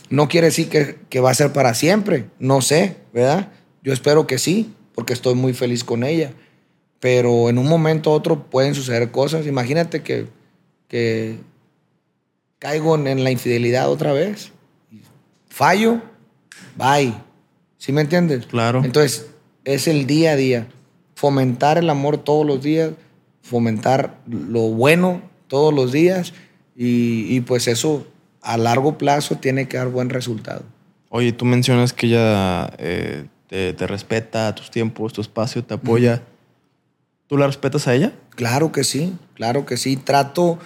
[0.09, 3.51] no quiere decir que, que va a ser para siempre, no sé, ¿verdad?
[3.83, 6.31] Yo espero que sí, porque estoy muy feliz con ella.
[7.01, 9.45] Pero en un momento u otro pueden suceder cosas.
[9.45, 10.27] Imagínate que,
[10.87, 11.37] que
[12.57, 14.51] caigo en, en la infidelidad otra vez.
[15.49, 16.01] Fallo,
[16.77, 17.13] bye.
[17.77, 18.45] ¿Sí me entiendes?
[18.47, 18.81] Claro.
[18.83, 19.27] Entonces,
[19.65, 20.67] es el día a día.
[21.15, 22.91] Fomentar el amor todos los días,
[23.41, 26.33] fomentar lo bueno todos los días
[26.75, 28.05] y, y pues eso
[28.41, 30.63] a largo plazo tiene que dar buen resultado.
[31.09, 36.21] Oye, tú mencionas que ella eh, te, te respeta tus tiempos, tu espacio, te apoya.
[37.27, 38.13] ¿Tú la respetas a ella?
[38.31, 39.97] Claro que sí, claro que sí.
[39.97, 40.59] Trato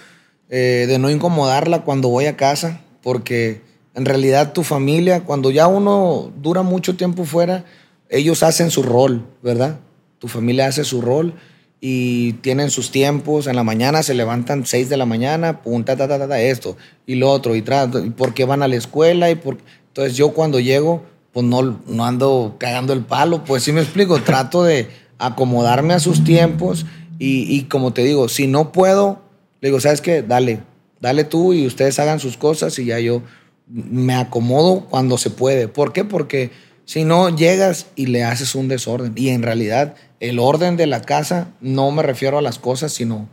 [0.48, 3.62] eh, de no incomodarla cuando voy a casa, porque
[3.94, 7.64] en realidad tu familia, cuando ya uno dura mucho tiempo fuera,
[8.08, 9.78] ellos hacen su rol, ¿verdad?
[10.20, 11.34] Tu familia hace su rol
[11.80, 13.46] y tienen sus tiempos.
[13.48, 16.76] En la mañana se levantan 6 de la mañana, punta, ta, ta, ta, ta, esto
[17.06, 19.28] y lo otro, y, tra- y por qué van a la escuela.
[19.30, 19.58] y por...
[19.88, 21.02] Entonces yo cuando llego,
[21.32, 26.00] pues no, no ando cagando el palo, pues sí me explico, trato de acomodarme a
[26.00, 26.86] sus tiempos
[27.18, 29.20] y, y como te digo, si no puedo,
[29.60, 30.22] le digo, ¿sabes qué?
[30.22, 30.60] Dale,
[31.00, 33.22] dale tú y ustedes hagan sus cosas y ya yo
[33.68, 35.68] me acomodo cuando se puede.
[35.68, 36.04] ¿Por qué?
[36.04, 36.50] Porque
[36.90, 39.12] si no llegas y le haces un desorden.
[39.14, 43.28] Y en realidad el orden de la casa, no me refiero a las cosas, sino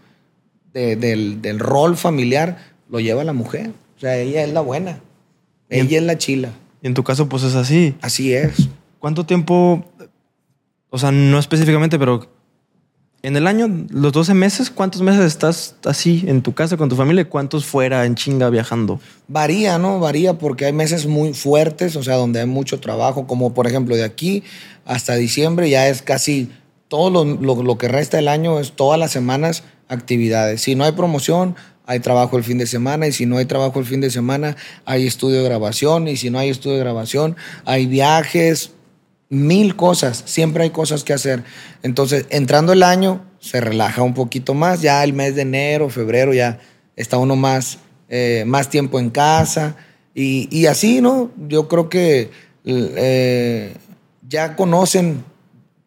[0.73, 3.71] de- del, del rol familiar, lo lleva la mujer.
[3.95, 4.99] O sea, ella es la buena.
[5.69, 6.51] Ella es la chila.
[6.83, 7.95] Y en tu caso, pues es así.
[8.01, 8.69] Así es.
[8.99, 9.83] ¿Cuánto tiempo,
[10.91, 12.29] o sea, no específicamente, pero
[13.23, 16.95] en el año, los 12 meses, ¿cuántos meses estás así en tu casa con tu
[16.95, 18.99] familia y cuántos fuera en chinga viajando?
[19.27, 19.99] Varía, ¿no?
[19.99, 23.95] Varía porque hay meses muy fuertes, o sea, donde hay mucho trabajo, como por ejemplo
[23.95, 24.43] de aquí
[24.85, 26.49] hasta diciembre ya es casi
[26.87, 30.61] todo lo, lo- lo que resta del año es todas las semanas actividades.
[30.61, 33.79] Si no hay promoción, hay trabajo el fin de semana y si no hay trabajo
[33.79, 37.35] el fin de semana, hay estudio de grabación y si no hay estudio de grabación,
[37.65, 38.71] hay viajes,
[39.29, 41.43] mil cosas, siempre hay cosas que hacer.
[41.83, 46.33] Entonces, entrando el año, se relaja un poquito más, ya el mes de enero, febrero,
[46.33, 46.59] ya
[46.95, 49.75] está uno más, eh, más tiempo en casa
[50.13, 51.31] y, así, ¿no?
[51.47, 52.31] Yo creo que
[52.65, 53.75] eh,
[54.27, 55.23] ya conocen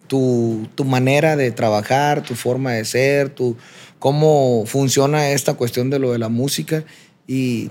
[0.07, 3.57] tu, tu manera de trabajar, tu forma de ser, tu,
[3.98, 6.85] cómo funciona esta cuestión de lo de la música
[7.26, 7.70] y,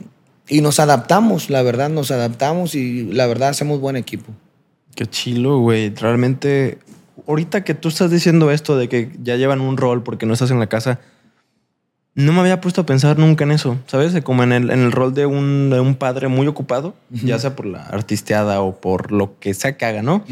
[0.50, 4.34] y nos adaptamos, la verdad, nos adaptamos y la verdad hacemos buen equipo.
[4.96, 5.94] Qué chilo, güey.
[5.96, 6.80] Realmente,
[7.28, 10.52] ahorita que tú estás diciendo esto de que ya llevan un rol porque no estás
[10.52, 11.00] en la casa,
[12.16, 14.20] No me había puesto a pensar nunca en eso, ¿sabes?
[14.24, 17.56] Como en el, en el rol de un, de un padre muy ocupado, ya sea
[17.56, 20.26] por la artisteada o por lo que sea que haga, ¿no?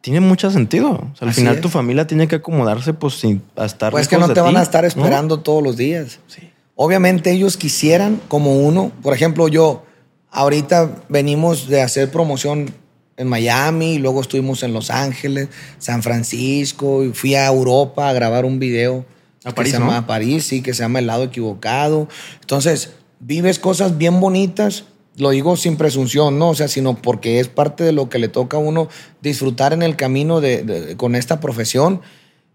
[0.00, 0.90] Tiene mucho sentido.
[0.90, 1.60] O sea, al Así final es.
[1.60, 4.82] tu familia tiene que acomodarse pues sin estar Pues que no te van a estar
[4.82, 4.88] ¿no?
[4.88, 6.20] esperando todos los días.
[6.28, 6.50] Sí.
[6.76, 9.84] Obviamente ellos quisieran, como uno, por ejemplo, yo,
[10.30, 12.70] ahorita venimos de hacer promoción
[13.16, 15.48] en Miami, y luego estuvimos en Los Ángeles,
[15.78, 19.04] San Francisco, y fui a Europa a grabar un video.
[19.44, 20.06] A que París, se llama ¿no?
[20.06, 22.08] París, sí, que se llama El lado equivocado.
[22.40, 24.84] Entonces, vives cosas bien bonitas,
[25.16, 28.28] lo digo sin presunción, no, o sea, sino porque es parte de lo que le
[28.28, 28.88] toca a uno
[29.22, 32.00] disfrutar en el camino de, de- con esta profesión.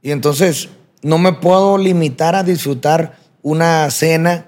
[0.02, 0.70] Y entonces,
[1.02, 4.48] no me puedo limitar a disfrutar una cena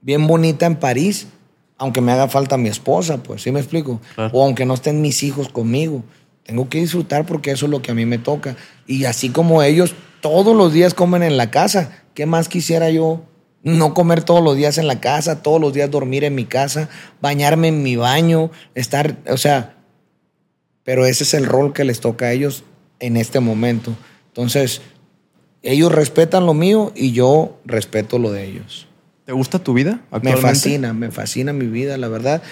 [0.00, 1.28] bien bonita en París,
[1.78, 4.00] aunque me haga falta mi esposa, pues, ¿sí me explico?
[4.14, 4.30] Claro.
[4.32, 6.02] O aunque no estén mis hijos conmigo.
[6.44, 8.56] Tengo que disfrutar porque eso es lo que a mí me toca.
[8.86, 13.22] Y así como ellos todos los días comen en la casa, ¿qué más quisiera yo?
[13.62, 16.90] No comer todos los días en la casa, todos los días dormir en mi casa,
[17.22, 19.76] bañarme en mi baño, estar, o sea,
[20.82, 22.64] pero ese es el rol que les toca a ellos
[23.00, 23.96] en este momento.
[24.28, 24.82] Entonces,
[25.62, 28.86] ellos respetan lo mío y yo respeto lo de ellos.
[29.24, 32.42] ¿Te gusta tu vida Me fascina, me fascina mi vida, la verdad.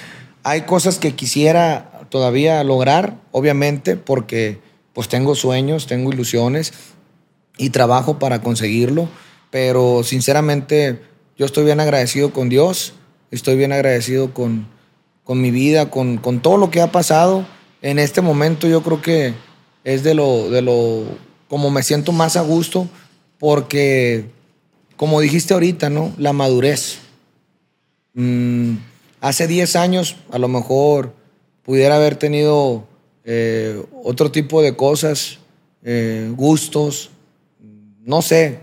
[0.43, 4.59] Hay cosas que quisiera todavía lograr, obviamente, porque
[4.93, 6.73] pues tengo sueños, tengo ilusiones
[7.59, 9.09] y trabajo para conseguirlo,
[9.51, 11.01] pero sinceramente
[11.39, 12.95] yo estoy bien agradecido con Dios,
[13.31, 14.67] estoy bien agradecido con,
[15.25, 17.47] con mi vida, con, con todo lo que ha pasado.
[17.81, 19.35] En este momento yo creo que
[19.85, 21.05] es de lo, de lo,
[21.49, 22.89] como me siento más a gusto,
[23.39, 24.31] porque,
[25.03, 26.15] como dijiste ahorita, ¿no?
[26.17, 26.99] La madurez.
[28.15, 28.75] Mm,
[29.21, 31.13] hace 10 años a lo mejor
[31.65, 32.87] pudiera haber tenido
[33.25, 35.41] eh, otro tipo de cosas,
[35.83, 37.11] eh, gustos,
[38.05, 38.61] no sé,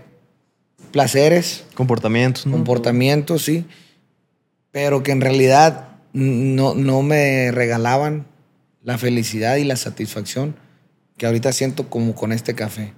[0.92, 2.52] placeres, Comportamientos, ¿no?
[2.52, 3.66] comportamientos, sí,
[4.70, 8.24] pero que en realidad no, no me regalaban
[8.82, 10.56] la felicidad y la satisfacción
[11.18, 12.94] que ahorita siento como con este café.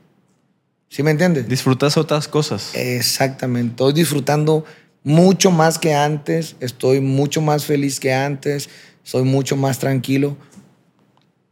[0.93, 1.49] ¿Sí me entiendes?
[1.49, 2.73] Disfrutas otras cosas.
[2.75, 3.71] Exactamente.
[3.71, 4.67] Estoy disfrutando
[5.03, 6.55] mucho más que antes.
[6.61, 8.69] Estoy mucho más feliz que antes.
[9.03, 10.37] Soy mucho más tranquilo.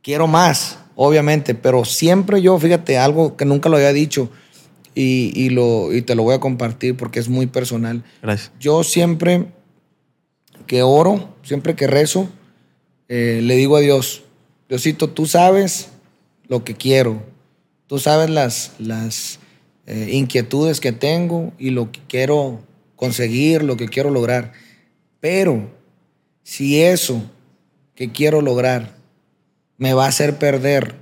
[0.02, 4.30] Quiero más, obviamente, pero siempre yo, fíjate, algo que nunca lo había dicho
[4.94, 8.04] y, y lo, y te lo voy a compartir porque es muy personal.
[8.20, 8.52] Gracias.
[8.60, 9.46] Yo siempre
[10.66, 12.28] que oro, siempre que rezo,
[13.08, 14.22] eh, le digo a Dios,
[14.68, 15.88] Diosito, tú sabes
[16.46, 17.22] lo que quiero,
[17.90, 19.40] tú sabes las, las
[19.84, 22.60] eh, inquietudes que tengo y lo que quiero
[22.94, 24.52] conseguir, lo que quiero lograr.
[25.18, 25.68] Pero
[26.44, 27.20] si eso
[27.96, 28.94] que quiero lograr
[29.76, 30.94] me va a hacer perder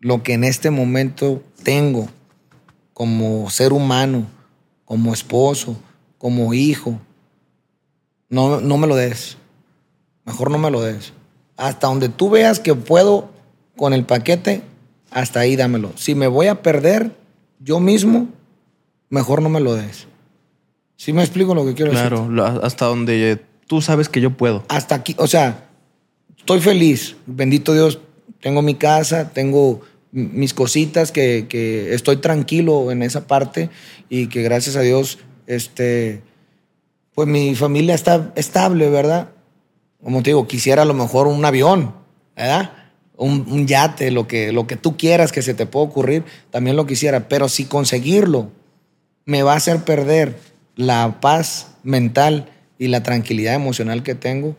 [0.00, 2.08] lo que en este momento tengo
[2.94, 4.26] como ser humano,
[4.86, 5.76] como esposo,
[6.16, 6.98] como hijo,
[8.30, 9.36] no, no me lo des.
[10.24, 11.12] Mejor no me lo des.
[11.58, 13.28] Hasta donde tú veas que puedo
[13.76, 14.62] con el paquete,
[15.14, 15.92] hasta ahí dámelo.
[15.94, 17.12] Si me voy a perder
[17.60, 18.28] yo mismo,
[19.08, 20.08] mejor no me lo des.
[20.96, 22.08] ¿Sí me explico lo que quiero decir?
[22.08, 24.64] Claro, hasta donde tú sabes que yo puedo.
[24.68, 25.68] hasta aquí, o sea,
[26.36, 28.00] estoy feliz, bendito Dios,
[28.40, 33.70] tengo mi casa, tengo mis cositas, que, que estoy tranquilo en esa parte
[34.08, 36.22] y que gracias a Dios, este,
[37.14, 39.28] pues mi familia está estable, ¿verdad?
[40.02, 41.94] Como te digo, quisiera a lo mejor un avión,
[42.36, 42.83] ¿verdad?
[43.16, 46.76] Un, un yate, lo que, lo que tú quieras que se te pueda ocurrir, también
[46.76, 48.50] lo quisiera, pero si conseguirlo
[49.24, 50.38] me va a hacer perder
[50.76, 54.56] la paz mental y la tranquilidad emocional que tengo,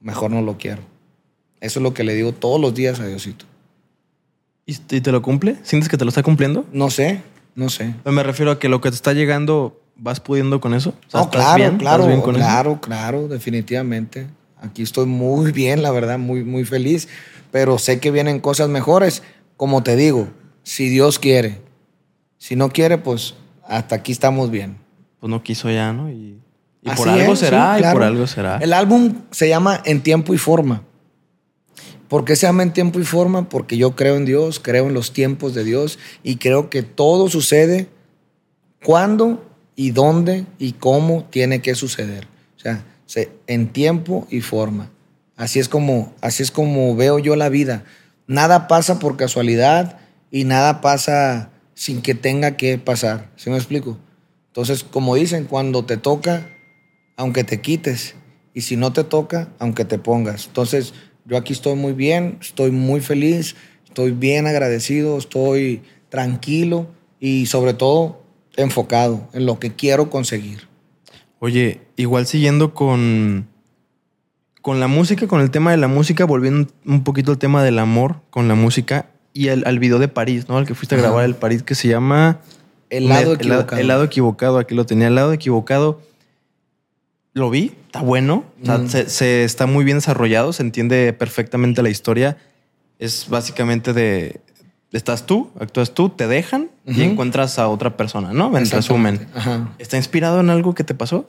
[0.00, 0.82] mejor no lo quiero.
[1.60, 3.44] Eso es lo que le digo todos los días a Diosito.
[4.64, 5.56] ¿Y te lo cumple?
[5.62, 6.66] ¿Sientes que te lo está cumpliendo?
[6.72, 7.22] No sé,
[7.54, 7.94] no sé.
[8.04, 10.90] Me refiero a que lo que te está llegando, ¿vas pudiendo con eso?
[10.90, 12.44] O sea, No, ¿estás claro, claro, bien con eso?
[12.44, 14.26] claro, claro, definitivamente.
[14.60, 17.08] Aquí estoy muy bien, la verdad, muy, muy feliz,
[17.50, 19.22] pero sé que vienen cosas mejores.
[19.56, 20.28] Como te digo,
[20.62, 21.60] si Dios quiere,
[22.38, 23.34] si no quiere, pues
[23.66, 24.78] hasta aquí estamos bien.
[25.20, 26.10] Pues no quiso ya, ¿no?
[26.10, 26.40] Y,
[26.96, 28.58] por algo es, será, sí, y por algo será.
[28.58, 30.82] El álbum se llama En tiempo y forma.
[32.08, 33.48] ¿Por qué se llama En tiempo y forma?
[33.48, 37.28] Porque yo creo en Dios, creo en los tiempos de Dios y creo que todo
[37.28, 37.88] sucede
[38.82, 39.44] cuándo
[39.76, 42.26] y dónde y cómo tiene que suceder.
[42.56, 42.84] O sea,
[43.46, 44.90] en tiempo y forma.
[45.36, 47.84] Así es como, así es como veo yo la vida.
[48.26, 49.98] Nada pasa por casualidad
[50.30, 53.30] y nada pasa sin que tenga que pasar.
[53.36, 53.98] ¿Sí me explico?
[54.48, 56.48] Entonces, como dicen, cuando te toca,
[57.16, 58.16] aunque te quites.
[58.52, 60.46] Y si no te toca, aunque te pongas.
[60.46, 60.92] Entonces,
[61.24, 66.88] yo aquí estoy muy bien, estoy muy feliz, estoy bien agradecido, estoy tranquilo
[67.20, 68.22] y sobre todo
[68.56, 70.67] enfocado en lo que quiero conseguir.
[71.40, 73.46] Oye, igual siguiendo con,
[74.62, 77.78] con la música, con el tema de la música, volviendo un poquito al tema del
[77.78, 80.56] amor con la música y al, al video de París, ¿no?
[80.56, 82.40] Al que fuiste a grabar el París que se llama...
[82.90, 83.80] El lado equivocado.
[83.80, 86.00] El, lado equivocado, aquí lo tenía, el lado equivocado.
[87.34, 88.88] Lo vi, está bueno, o sea, Mm.
[88.88, 92.38] se, se está muy bien desarrollado, se entiende perfectamente la historia.
[92.98, 94.40] Es básicamente de,
[94.92, 98.56] estás tú, actúas tú, te dejan y encuentras a otra persona, ¿no?
[98.56, 99.26] En resumen.
[99.34, 99.74] Ajá.
[99.78, 101.26] ¿Está inspirado en algo que te pasó?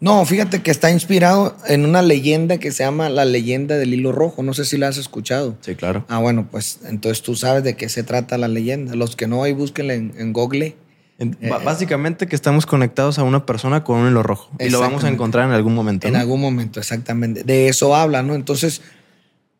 [0.00, 4.10] No, fíjate que está inspirado en una leyenda que se llama la leyenda del hilo
[4.10, 4.42] rojo.
[4.42, 5.56] No sé si la has escuchado.
[5.60, 6.04] Sí, claro.
[6.08, 8.96] Ah, bueno, pues entonces tú sabes de qué se trata la leyenda.
[8.96, 10.74] Los que no, ahí búsquenla en, en Google.
[11.20, 14.80] Eh, ba- básicamente que estamos conectados a una persona con un hilo rojo y lo
[14.80, 16.08] vamos a encontrar en algún momento.
[16.08, 17.44] En algún momento, exactamente.
[17.44, 18.34] De eso habla, ¿no?
[18.34, 18.80] Entonces,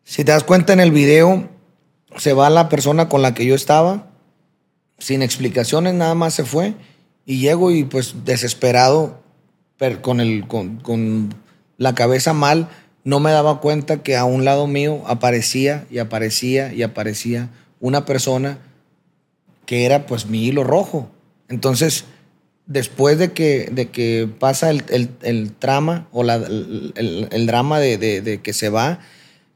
[0.02, 1.48] si te das cuenta en el video,
[2.16, 4.06] se va la persona con la que yo estaba,
[4.98, 6.74] sin explicaciones, nada más se fue.
[7.26, 9.20] Y llego y pues desesperado,
[9.78, 11.34] per- con, el, con, con
[11.78, 12.68] la cabeza mal,
[13.04, 17.48] no me daba cuenta que a un lado mío aparecía y aparecía y aparecía
[17.80, 18.58] una persona
[19.66, 21.10] que era pues mi hilo rojo.
[21.48, 22.04] Entonces,
[22.66, 27.46] después de que, de que pasa el, el- el trama o la- el, el- el
[27.46, 29.00] drama de, de- de que se va,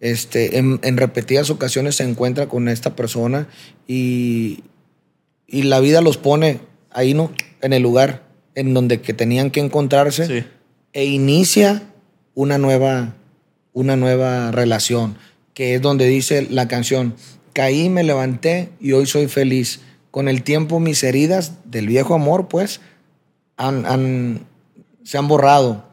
[0.01, 3.49] este, en, en repetidas ocasiones se encuentra con esta persona
[3.87, 4.65] y,
[5.47, 7.31] y la vida los pone ahí, ¿no?
[7.63, 8.23] En el lugar
[8.55, 10.47] en donde que tenían que encontrarse Sí.
[10.93, 11.83] e inicia
[12.35, 13.15] una nueva,
[13.73, 15.17] una nueva relación,
[15.55, 17.15] que es donde dice la canción,
[17.55, 19.81] caí, me levanté y hoy soy feliz.
[20.11, 22.81] Con el tiempo mis heridas del viejo amor, pues,
[23.57, 24.41] han- han-
[25.05, 25.85] se han borrado.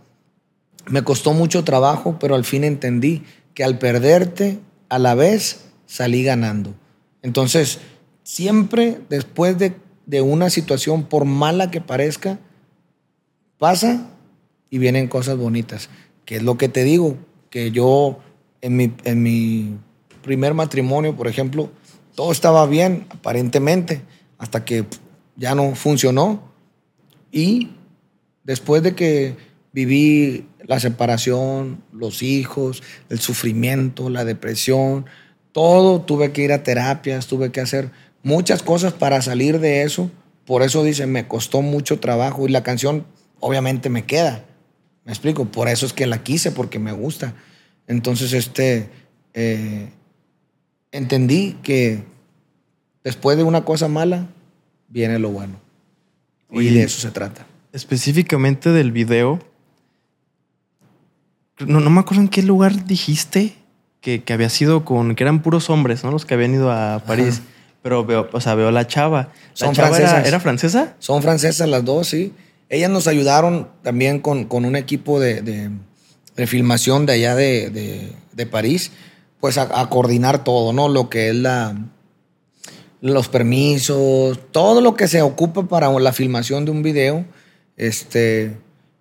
[0.87, 6.23] Me costó mucho trabajo, pero al fin entendí que al perderte, a la vez salí
[6.23, 6.73] ganando.
[7.21, 7.79] Entonces,
[8.23, 12.39] siempre después de, de una situación, por mala que parezca,
[13.57, 14.09] pasa
[14.69, 15.89] y vienen cosas bonitas.
[16.25, 17.17] Que es lo que te digo,
[17.49, 18.19] que yo
[18.61, 19.77] en mi, en mi
[20.21, 21.69] primer matrimonio, por ejemplo,
[22.15, 24.01] todo estaba bien, aparentemente,
[24.37, 24.85] hasta que
[25.35, 26.41] ya no funcionó.
[27.31, 27.69] Y
[28.43, 29.35] después de que
[29.71, 35.05] viví la separación, los hijos, el sufrimiento, la depresión,
[35.51, 37.91] todo, tuve que ir a terapias, tuve que hacer
[38.23, 40.09] muchas cosas para salir de eso.
[40.45, 43.05] Por eso dice, me costó mucho trabajo y la canción
[43.39, 44.45] obviamente me queda.
[45.05, 47.35] Me explico, por eso es que la quise, porque me gusta.
[47.87, 48.89] Entonces, este,
[49.33, 49.89] eh,
[50.91, 52.03] entendí que
[53.03, 54.29] después de una cosa mala,
[54.87, 55.59] viene lo bueno.
[56.49, 57.45] Y de eso se trata.
[57.73, 59.39] Específicamente del video.
[61.59, 63.53] No, no me acuerdo en qué lugar dijiste
[64.01, 65.15] que, que había sido con.
[65.15, 66.11] que eran puros hombres, ¿no?
[66.11, 67.35] Los que habían ido a París.
[67.39, 67.47] Ajá.
[67.83, 69.29] Pero veo, o sea, veo la chava.
[69.33, 70.27] ¿La Son chava era, francesas.
[70.27, 70.93] era francesa?
[70.99, 72.33] Son francesas las dos, sí.
[72.69, 75.69] Ellas nos ayudaron también con, con un equipo de, de-
[76.35, 78.91] de filmación de allá de, de- de París,
[79.39, 80.87] pues a, a coordinar todo, ¿no?
[80.89, 81.75] Lo que es la,
[83.01, 87.25] los permisos, todo lo que se ocupa para la filmación de un video,
[87.77, 88.57] este,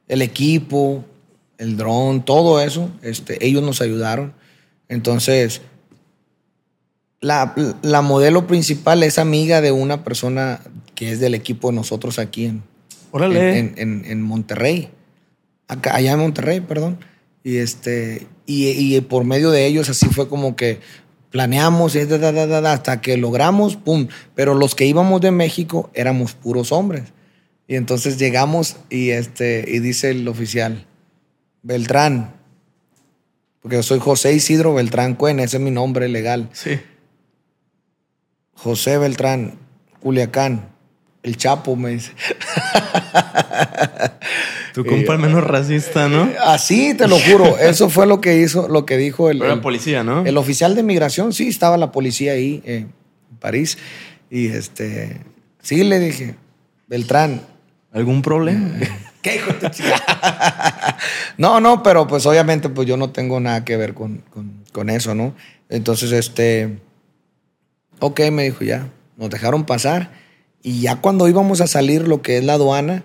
[0.09, 1.05] el equipo,
[1.63, 4.35] el dron, todo eso, este, ellos nos ayudaron.
[4.89, 5.63] Entonces,
[7.21, 10.61] la, la modelo principal es amiga de una persona
[10.95, 12.63] que es del equipo de nosotros aquí en,
[13.13, 13.59] Órale.
[13.59, 14.89] en, en- en Monterrey.
[15.69, 16.99] Acá, allá en Monterrey, perdón.
[17.45, 20.81] Y este, y, y por medio de ellos así fue como que
[21.31, 24.09] planeamos y da, da, da, da, da, hasta que logramos, pum.
[24.35, 27.05] Pero los que íbamos de México éramos puros hombres.
[27.69, 30.85] Y entonces llegamos y este, y dice el oficial,
[31.63, 32.35] Beltrán,
[33.61, 36.49] porque yo soy José Isidro Beltrán Cuen, ese es mi nombre legal.
[36.53, 36.81] sí.
[38.55, 39.55] José Beltrán,
[40.01, 40.69] Culiacán,
[41.25, 42.13] el Chapo, me dice.
[44.73, 46.29] Tu compa al menos racista, ¿no?
[46.45, 47.59] Así, te lo juro.
[47.59, 50.25] Eso fue lo que hizo, lo que dijo el, Era el- policía, ¿no?
[50.25, 51.33] el oficial de migración.
[51.33, 52.87] Sí, estaba la policía ahí eh,
[53.31, 53.77] en París.
[54.31, 55.21] Y este,
[55.61, 56.37] sí, le dije,
[56.87, 57.43] Beltrán.
[57.93, 58.71] ¿Algún problema?
[59.23, 60.99] ¿Qué hijo de chica?
[61.39, 64.91] no, no, pero pues obviamente pues yo no tengo nada que ver con, con- con
[64.91, 65.35] eso, ¿no?
[65.69, 66.79] Entonces, este,
[68.01, 70.11] ok, me dijo ya, nos dejaron pasar.
[70.63, 73.05] Y ya cuando íbamos a salir lo que es la aduana,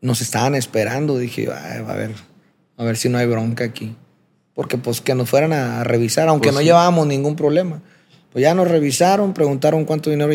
[0.00, 1.16] nos estaban esperando.
[1.18, 2.14] Dije, "Ay, a ver,
[2.76, 3.96] a ver si no hay bronca aquí.
[4.54, 7.80] Porque pues que nos fueran a, revisar, aunque Pues no llevábamos ningún problema.
[8.32, 10.32] Pues ya nos revisaron, preguntaron cuánto dinero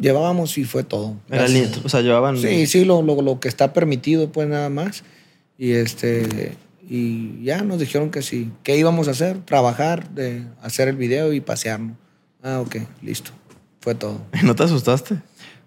[0.00, 1.16] llevábamos y fue todo.
[1.28, 1.60] Era Gracias.
[1.60, 1.80] lindo.
[1.84, 2.36] O sea, llevaban.
[2.38, 5.02] Sí, sí, lo, lo, lo que está permitido, pues nada más.
[5.58, 6.56] Y este
[6.90, 8.50] y ya nos dijeron que sí.
[8.64, 9.38] ¿Qué íbamos a hacer?
[9.44, 11.96] Trabajar, de hacer el video y pasearnos.
[12.42, 13.30] Ah, ok, listo.
[13.80, 14.20] Fue todo.
[14.34, 15.18] ¿Y no te asustaste?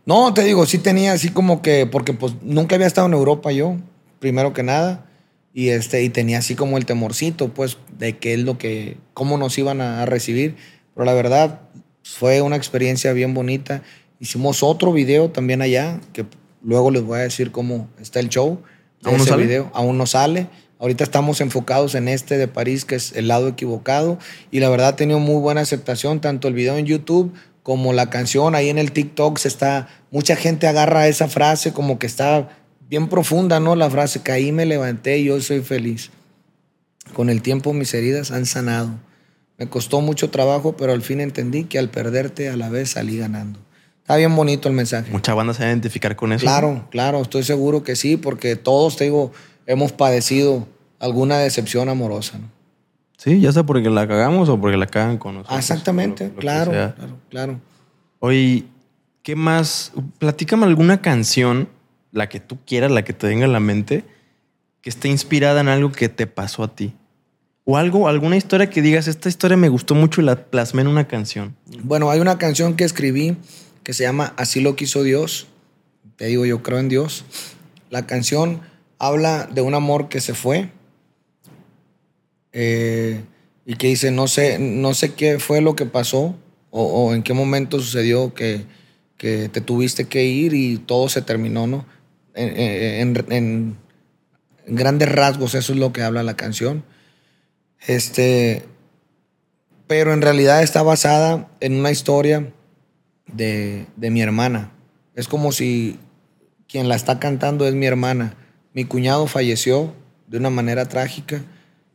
[0.05, 3.53] No, te digo, sí tenía así como que, porque pues nunca había estado en Europa
[3.53, 3.77] yo,
[4.19, 5.05] primero que nada,
[5.53, 9.38] y este, y tenía así como el temorcito, pues, de qué es lo que, cómo
[9.38, 10.57] nos iban a, a recibir.
[10.95, 11.61] Pero la verdad,
[12.03, 13.81] fue una experiencia bien bonita.
[14.19, 16.25] Hicimos otro video también allá, que
[16.63, 18.61] luego les voy a decir cómo está el show.
[19.01, 19.43] de ¿Aún no ese sale?
[19.45, 19.71] video.
[19.73, 20.47] Aún no sale.
[20.79, 24.19] Ahorita estamos enfocados en este de París, que es el lado equivocado.
[24.51, 27.33] Y la verdad ha tenido muy buena aceptación, tanto el video en YouTube
[27.63, 28.53] como la canción.
[28.53, 29.87] Ahí en el TikTok se está.
[30.11, 32.49] Mucha gente agarra esa frase como que está
[32.89, 33.75] bien profunda, ¿no?
[33.75, 36.11] La frase, caí, me levanté y hoy soy feliz.
[37.13, 38.91] Con el tiempo mis heridas han sanado.
[39.57, 43.17] Me costó mucho trabajo, pero al fin entendí que al perderte a la vez salí
[43.17, 43.59] ganando.
[44.01, 45.11] Está bien bonito el mensaje.
[45.11, 46.41] Mucha banda se va a identificar con eso.
[46.43, 49.31] Claro, claro, estoy seguro que sí, porque todos, te digo,
[49.65, 50.67] hemos padecido
[50.99, 52.37] alguna decepción amorosa.
[52.39, 52.49] ¿no?
[53.17, 55.55] Sí, ya sea porque la cagamos o porque la cagan con nosotros.
[55.55, 57.59] Ah, Exactamente, lo- lo que claro, claro, claro.
[58.19, 58.65] Oye,
[59.21, 59.93] ¿qué más?
[60.17, 61.69] Platícame alguna canción,
[62.11, 64.03] la que tú quieras, la que te venga a la mente,
[64.81, 66.93] que esté inspirada en algo que te pasó a ti.
[67.66, 70.89] O algo, alguna historia que digas, esta historia me gustó mucho y la plasmé en
[70.89, 71.55] una canción.
[71.84, 73.38] Bueno, hay una canción que escribí
[73.84, 75.47] que se llama Así lo quiso Dios.
[76.18, 77.24] Te digo, yo creo en Dios.
[77.89, 78.61] La canción
[78.99, 80.72] habla de un amor que se fue
[82.51, 83.22] eh,
[83.66, 86.36] y que dice, no sé, no sé qué fue lo que pasó
[86.70, 88.66] o, en qué momento sucedió que,
[89.18, 91.86] te tuviste que ir y todo se terminó, ¿no?
[92.34, 93.78] En
[94.68, 96.84] grandes rasgos, eso es lo que habla la canción.
[97.88, 98.63] Este,
[99.88, 102.51] pero en realidad está basada en una historia
[103.27, 104.71] de, de mi hermana.
[105.15, 105.99] Es como si
[106.67, 108.36] quien la está cantando es mi hermana.
[108.73, 109.93] Mi cuñado falleció
[110.27, 111.43] de una manera trágica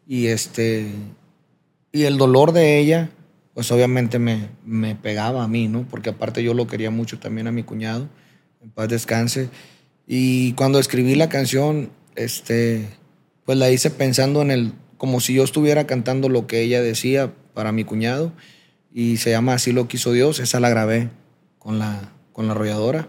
[0.06, 0.86] y este
[1.90, 3.10] y el dolor de ella,
[3.54, 5.86] pues obviamente me, me pegaba a mí, ¿no?
[5.88, 8.08] Porque aparte yo lo quería mucho también a mi cuñado,
[8.62, 9.48] en paz descanse.
[10.06, 12.88] Y cuando escribí la canción, este,
[13.44, 17.32] pues la hice pensando en el, como si yo estuviera cantando lo que ella decía
[17.54, 18.32] para mi cuñado.
[18.92, 21.08] Y se llama Así lo quiso Dios, esa la grabé
[21.58, 23.08] con la, con la arrolladora.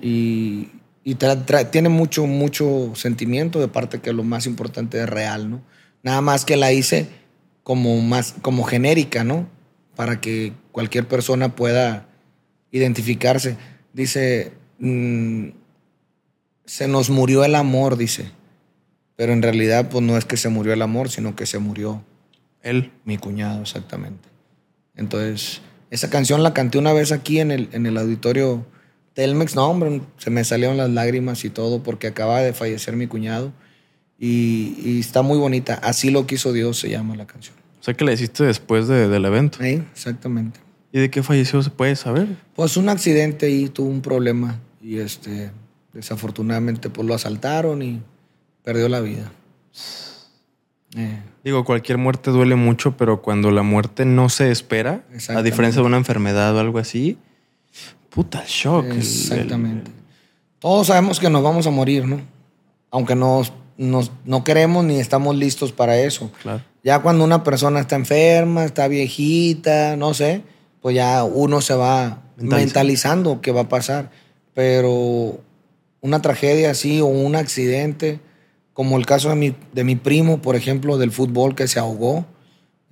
[0.00, 0.68] Y,
[1.72, 5.62] tiene mucho, mucho sentimiento de parte que lo más importante es real, ¿no?
[6.02, 7.08] Nada más que la hice
[7.64, 9.48] como más, como genérica, ¿no?
[9.96, 12.06] Para que cualquier persona pueda
[12.70, 13.56] identificarse.
[13.92, 15.48] Dice, mm,
[16.64, 18.30] se nos murió el amor, dice.
[19.20, 22.02] Pero en realidad, pues no es que se murió el amor, sino que se murió
[22.62, 22.90] Él.
[23.04, 24.26] mi cuñado, exactamente.
[24.96, 25.60] Entonces,
[25.90, 28.64] esa canción la canté una vez aquí en el, en el auditorio
[29.12, 29.54] Telmex.
[29.56, 33.52] No, hombre, se me salieron las lágrimas y todo porque acaba de fallecer mi cuñado.
[34.18, 35.74] Y, y está muy bonita.
[35.74, 37.54] Así lo quiso Dios, se llama la canción.
[37.78, 39.58] O sea que la hiciste después de- del evento.
[39.60, 40.60] Ahí, exactamente.
[40.92, 42.26] ¿Y de qué falleció se puede saber?
[42.54, 44.58] Pues un accidente y tuvo un problema.
[44.80, 45.50] Y este,
[45.92, 48.00] desafortunadamente, pues lo asaltaron y
[48.62, 49.30] perdió la vida.
[50.96, 55.50] Eh, Digo, cualquier muerte duele mucho, pero cuando la muerte no se espera, a Exactamente.
[55.50, 57.16] diferencia de una enfermedad o algo así,
[58.10, 58.84] puta el shock.
[58.86, 59.90] el- el- Exactamente.
[60.58, 62.20] Todos sabemos que nos vamos a morir, ¿no?
[62.90, 66.30] Aunque nos, nos- no queremos ni estamos listos para eso.
[66.42, 66.62] claro.
[66.82, 70.42] Ya cuando una persona está enferma, está viejita, no sé,
[70.80, 72.56] pues ya uno se va Mentalizando.
[72.56, 74.10] mentalizando qué va a pasar.
[74.54, 75.40] Pero
[76.00, 78.18] una tragedia así o un accidente,
[78.80, 82.24] como el caso de mi, de mi primo, por ejemplo, del fútbol que se ahogó,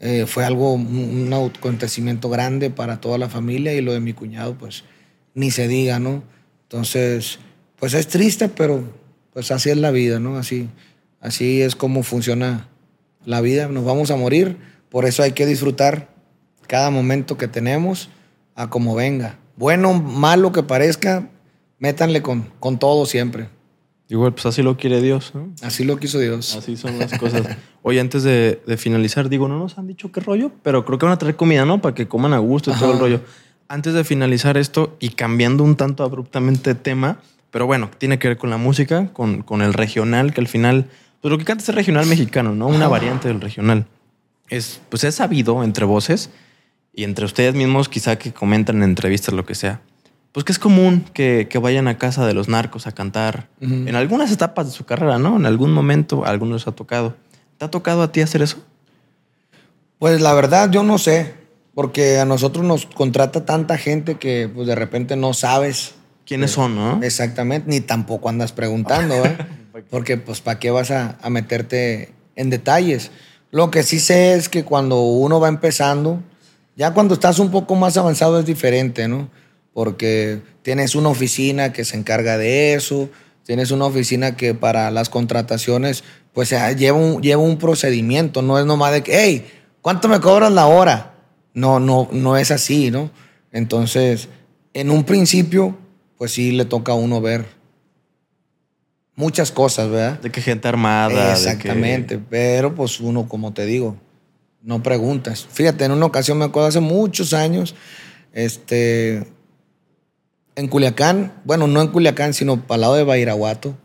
[0.01, 4.55] eh, fue algo, un acontecimiento grande para toda la familia y lo de mi cuñado,
[4.59, 4.85] pues
[5.33, 6.25] ni se diga, ¿no?
[6.65, 7.39] Entonces,
[7.79, 8.85] pues es triste, pero
[9.33, 10.37] pues así es la vida, ¿no?
[10.37, 10.69] Así,
[11.23, 12.69] así es como funciona
[13.25, 14.59] la vida, nos vamos a morir,
[14.91, 16.11] por eso hay que disfrutar
[16.67, 18.11] cada momento que tenemos
[18.55, 19.39] a como venga.
[19.57, 21.31] Bueno, malo que parezca,
[21.79, 23.49] métanle con, con todo siempre.
[24.11, 25.53] Igual, pues así lo quiere Dios, ¿no?
[25.63, 26.57] Así lo quiso Dios.
[26.57, 27.47] Así son las cosas.
[27.83, 31.05] Oye, antes de, de finalizar, digo, no nos han dicho qué rollo, pero creo que
[31.05, 31.83] van a traer comida, ¿no?
[31.83, 33.21] Para que coman a gusto y todo el rollo.
[33.69, 38.29] Antes de finalizar esto y cambiando un tanto abruptamente de tema, pero bueno, tiene que
[38.29, 40.87] ver con la música, con, con el regional, que al final,
[41.21, 42.67] pues lo que canta es el regional mexicano, ¿no?
[42.67, 43.87] Una variante del regional.
[44.49, 46.31] Es, pues es sabido entre voces
[46.95, 49.83] y entre ustedes mismos, quizá que comentan en entrevistas, lo que sea.
[50.33, 53.75] Pues que es común que, que vayan a casa de los narcos a cantar Ujú.
[53.75, 55.37] en algunas etapas de su carrera, ¿no?
[55.37, 57.17] En algún momento a algunos les ha tocado.
[57.57, 58.59] ¿Te ha tocado a ti hacer eso?
[59.99, 61.35] Pues la verdad yo no sé,
[61.75, 66.77] porque a nosotros nos contrata tanta gente que pues de repente no sabes ¿Quiénes son,
[66.77, 67.01] no?
[67.03, 69.37] exactamente, ni tampoco andas preguntando, ¿eh?
[69.91, 73.11] Porque pues para qué vas a, a meterte en detalles.
[73.53, 76.21] Lo que sí sé es que cuando uno va empezando,
[76.77, 79.29] Ya cuando estás un poco más avanzado es diferente, ¿no?
[79.79, 83.09] Porque tienes una oficina que se encarga de eso,
[83.45, 86.03] tienes una oficina que para las contrataciones,
[86.33, 89.47] pues lleva un, lleva un procedimiento, no es nomás de que, hey,
[89.81, 91.15] ¿cuánto me cobras la hora?
[91.55, 93.13] No, no, no es así, ¿no?
[93.53, 94.29] Entonces,
[94.75, 95.79] en un principio,
[96.17, 97.47] pues sí le toca a uno ver
[99.15, 100.21] muchas cosas, ¿verdad?
[100.21, 101.35] De que gente armada.
[101.35, 103.97] Exactamente, pero pues uno, como te digo,
[104.61, 105.47] no preguntas.
[105.49, 107.77] Fíjate, en una ocasión me acuerdo hace muchos años,
[108.33, 109.38] este,
[110.59, 113.77] en Culiacán, bueno, no en Culiacán, sino para el lado de Bairaguato,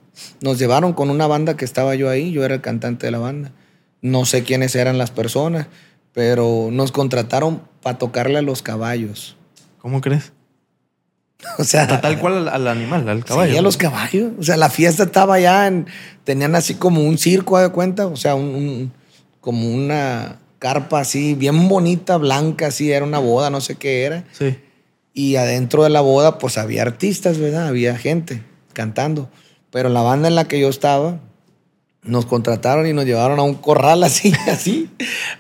[0.41, 3.19] nos llevaron con una banda que estaba yo ahí, yo era el cantante de la
[3.19, 3.51] banda.
[4.01, 5.67] No sé quiénes eran las personas,
[6.13, 9.38] pero nos contrataron para tocarle a los caballos.
[9.78, 10.34] ¿Cómo crees?
[11.59, 13.51] O sea, tal cual al, animal, al caballo.
[13.51, 14.32] Sí, a los caballos.
[14.39, 15.88] O sea, la fiesta estaba ya en.
[16.24, 18.93] Tenían así como un circo de cuenta, o sea, un,
[19.41, 24.24] como una carpa así, bien bonita, blanca, así, era una boda, no sé qué era.
[24.32, 24.57] Sí.
[25.14, 27.68] Y adentro de la boda, pues había artistas, ¿verdad?
[27.68, 28.43] Había gente
[28.74, 29.30] cantando.
[29.72, 31.20] Pero la banda en la que yo estaba,
[32.03, 34.89] nos contrataron y nos llevaron a un corral así, así,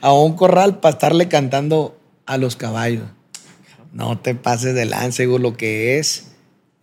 [0.01, 3.05] a un corral para estarle cantando a los caballos.
[3.91, 6.31] No te pases de lance, lo que es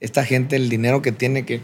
[0.00, 1.60] esta gente, el dinero que tiene que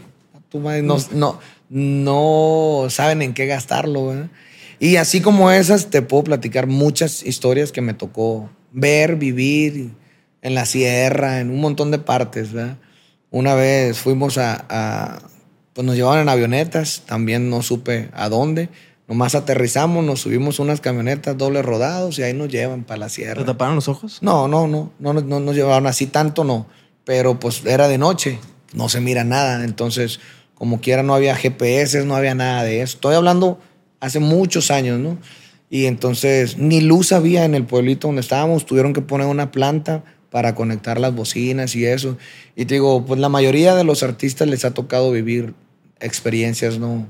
[0.49, 4.07] tu madre, no, no, no saben en qué gastarlo.
[4.07, 4.29] ¿verdad?
[4.79, 9.91] Y así como esas, te puedo platicar muchas historias que me tocó ver, vivir
[10.41, 12.53] en la sierra, en un montón de partes.
[12.53, 12.77] ¿verdad?
[13.29, 15.19] Una vez fuimos a,
[15.73, 18.69] pues nos llevaban en avionetas, también no supe a dónde.
[19.07, 23.41] Nomás aterrizamos, nos subimos unas camionetas doble rodados y ahí nos llevan para la sierra.
[23.41, 24.19] ¿Te taparon los ojos?
[24.21, 26.67] No, no, no, no, no, nos llevaron así tanto, no.
[27.05, 28.39] Pero pues era de noche,
[28.73, 29.63] no se mira nada.
[29.63, 30.19] Entonces,
[30.55, 32.95] como quiera, no había GPS, no había nada de eso.
[32.97, 33.59] Estoy hablando
[34.01, 35.17] hace muchos años, ¿no?
[35.69, 40.03] Y entonces ni luz había en el pueblito donde estábamos, tuvieron que poner una planta
[40.29, 42.17] para conectar las bocinas y eso.
[42.55, 45.53] Y te digo, pues la mayoría de los artistas les ha tocado vivir
[45.99, 47.07] experiencias, ¿no?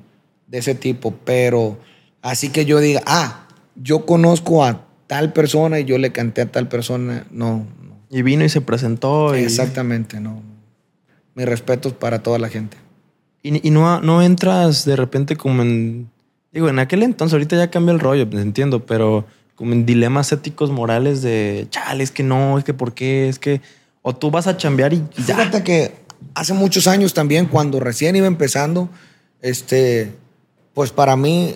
[0.47, 1.80] De ese tipo, pero
[2.22, 6.51] así que yo diga, ah, yo conozco a tal persona y yo le canté a
[6.51, 7.65] tal persona, no.
[8.09, 9.34] Y vino y se presentó.
[9.34, 10.41] Exactamente, no.
[11.36, 12.78] Mis respetos para toda la gente.
[13.43, 16.09] Y, no, no entras de repente como en.
[16.51, 19.26] Digo, en aquel entonces, ahorita ya cambia el rollo, entiendo, pero
[19.58, 23.39] como en dilemas éticos morales de chale, es que no, es que por qué, es
[23.39, 23.60] que.
[24.03, 25.03] O tú vas a chambear y.
[25.12, 25.95] Fíjate que
[26.36, 28.88] hace muchos años también, cuando recién iba empezando,
[29.41, 30.14] este
[30.78, 31.55] pues para mí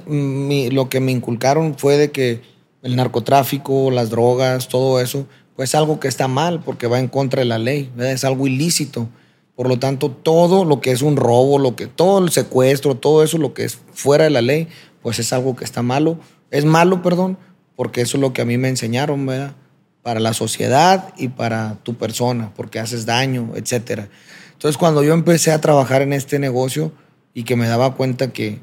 [0.72, 2.42] lo que me inculcaron fue de que
[2.82, 7.42] el narcotráfico, las drogas, todo eso, pues algo que está mal porque va en contra
[7.42, 9.10] de la ley, es algo ilícito.
[9.56, 13.24] Por lo tanto, todo lo que es un robo, lo que todo el secuestro, todo
[13.24, 14.68] eso lo que es fuera de la ley,
[15.04, 16.18] pues es algo que está malo.
[16.50, 17.38] Es malo, perdón,
[17.82, 19.56] porque eso es lo que a mí me enseñaron, ¿verdad?
[20.04, 24.08] Para la sociedad y para tu persona, porque haces daño, etcétera.
[24.54, 26.92] Entonces, cuando yo empecé a trabajar en este negocio
[27.34, 28.60] y que me daba cuenta que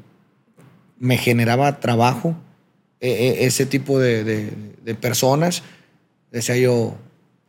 [0.99, 2.37] me generaba trabajo
[3.01, 4.53] e, e, ese tipo de,
[5.01, 5.63] personas.
[6.31, 6.95] Decía yo,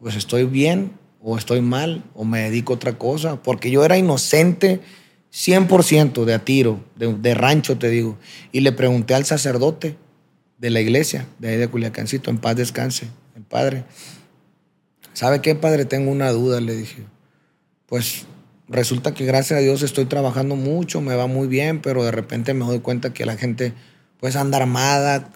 [0.01, 0.91] pues estoy bien
[1.23, 4.81] o estoy mal o me dedico a otra cosa, porque yo era inocente
[5.33, 8.19] 100% de a tiro, de, rancho te digo,
[8.51, 9.95] y le pregunté al sacerdote
[10.61, 13.85] de la iglesia, de ahí de Culiacancito, en paz descanse, el padre,
[15.15, 15.87] ¿sabe qué, padre?
[15.87, 17.05] Tengo una duda, le dije.
[17.87, 18.27] Pues
[18.69, 22.53] resulta que gracias a Dios estoy trabajando mucho, me va muy bien, pero de repente
[22.53, 23.73] me doy cuenta que la gente
[24.21, 25.31] pues anda armada,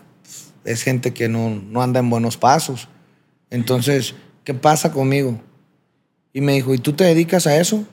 [0.64, 2.88] es gente que no, no anda en buenos pasos.
[3.48, 4.14] Entonces,
[4.44, 5.40] ¿qué pasa conmigo?
[6.34, 7.86] Y me dijo, ¿y tú te dedicas a eso?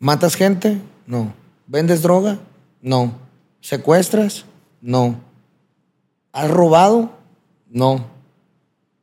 [0.00, 0.78] ¿Matas gente?
[1.06, 1.32] No.
[1.68, 2.40] ¿Vendes droga?
[2.82, 3.18] No.
[3.60, 4.46] ¿Secuestras?
[4.80, 5.25] No.
[6.36, 7.12] ¿Has robado?
[7.70, 8.10] No.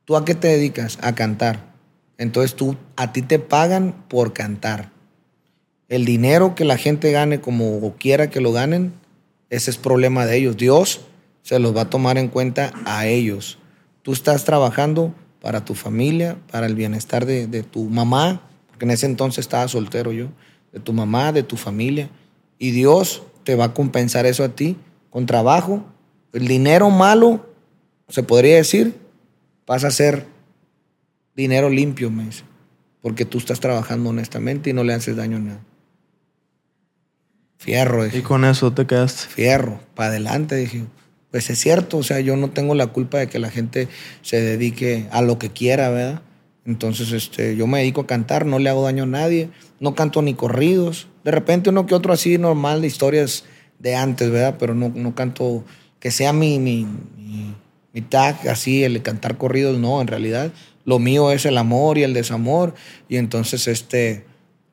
[0.04, 0.98] ¿Tú a qué te dedicas?
[1.02, 1.74] A cantar.
[2.16, 4.92] Entonces tú, a ti te pagan por cantar.
[5.88, 8.94] El dinero que la gente gane como quiera que lo ganen,
[9.50, 10.56] ese es problema de ellos.
[10.56, 11.00] Dios
[11.42, 13.58] se los va a tomar en cuenta a ellos.
[14.02, 18.92] Tú estás trabajando para tu familia, para el bienestar de, de tu mamá, porque en
[18.92, 20.28] ese entonces estaba soltero yo,
[20.72, 22.10] de tu mamá, de tu familia.
[22.60, 24.76] Y Dios te va a compensar eso a ti
[25.10, 25.84] con trabajo.
[26.34, 27.48] El dinero malo,
[28.08, 28.94] se podría decir,
[29.64, 30.26] pasa a ser
[31.36, 32.42] dinero limpio, me dice,
[33.00, 35.60] porque tú estás trabajando honestamente y no le haces daño a nada.
[37.58, 38.04] Fierro.
[38.04, 38.18] Dije.
[38.18, 39.28] Y con eso te quedaste.
[39.28, 40.84] Fierro, para adelante, dije.
[41.30, 43.88] Pues es cierto, o sea, yo no tengo la culpa de que la gente
[44.22, 46.22] se dedique a lo que quiera, ¿verdad?
[46.64, 50.22] Entonces, este, yo me dedico a cantar, no le hago daño a nadie, no canto
[50.22, 51.08] ni corridos.
[51.24, 53.44] De repente uno que otro así normal de historias
[53.78, 54.56] de antes, ¿verdad?
[54.58, 55.64] Pero no, no canto
[56.04, 56.86] que sea mi, mi,
[57.94, 60.52] mi tag, así, el cantar corridos, no, en realidad.
[60.84, 62.74] Lo mío es el amor y el desamor.
[63.08, 64.26] Y entonces, este,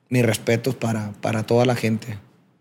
[0.10, 2.18] mis respetos para, para toda la gente,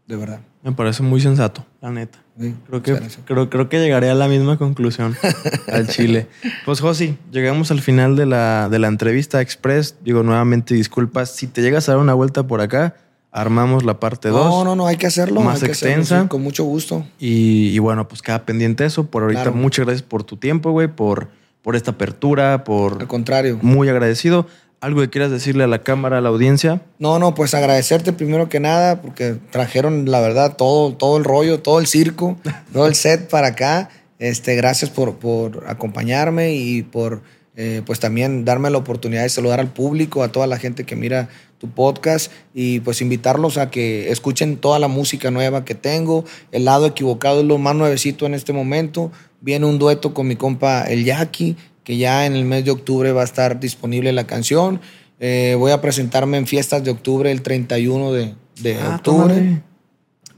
[0.06, 0.38] de verdad.
[0.62, 2.20] Me parece muy sensato, la neta.
[2.38, 5.16] Sí, Creo que, creo, creo que llegaré a la misma conclusión
[5.66, 6.28] al Chile.
[6.64, 9.96] Pues, Josi, llegamos al final de la, de la entrevista express.
[10.04, 11.34] Digo nuevamente disculpas.
[11.34, 12.94] Si te llegas a dar una vuelta por acá,
[13.32, 14.44] armamos la parte 2.
[14.44, 15.40] No, no, no, hay que hacerlo.
[15.40, 16.22] Más hay que hacerlo, extensa.
[16.22, 17.04] sí, con mucho gusto.
[17.18, 19.04] Y, y bueno, pues queda pendiente eso.
[19.06, 19.56] Por ahorita, Claro.
[19.56, 21.28] muchas gracias por tu tiempo, güey, por,
[21.62, 23.58] por esta apertura, por Al contrario.
[23.62, 24.46] muy agradecido.
[24.82, 26.80] ¿Algo que quieras decirle a la cámara, a la audiencia?
[26.98, 31.60] No, no, pues agradecerte primero que nada porque trajeron, la verdad, todo, todo el rollo,
[31.60, 32.38] todo el circo,
[32.72, 33.90] todo el set para acá.
[34.18, 37.20] Este, gracias por, por acompañarme y por
[37.56, 40.96] eh, pues también darme la oportunidad de saludar al público, a toda la gente que
[40.96, 41.28] mira
[41.60, 46.24] tu podcast y pues invitarlos a que escuchen toda la música nueva que tengo.
[46.50, 49.12] El lado equivocado es lo más nuevecito en este momento.
[49.42, 53.12] Viene un dueto con mi compa El Yaqui, que ya en el mes de octubre
[53.12, 54.80] va a estar disponible la canción.
[55.20, 59.34] Eh, voy a presentarme en fiestas de octubre el 31 de, de Ah, octubre.
[59.34, 59.62] tómale.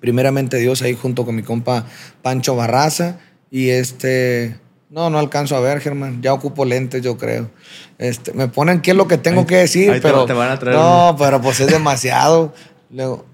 [0.00, 1.86] Primeramente Dios ahí junto con mi compa
[2.22, 3.18] Pancho Barraza.
[3.50, 4.56] Y este,
[4.92, 6.20] no, no alcanzo a ver, Germán.
[6.22, 7.50] Ya ocupo lentes, yo creo.
[7.98, 10.50] Este, me ponen qué es lo que tengo Ahí- que decir, ahí pero te van
[10.50, 12.52] a traer no, pero pues es demasiado.
[12.90, 13.24] Luego,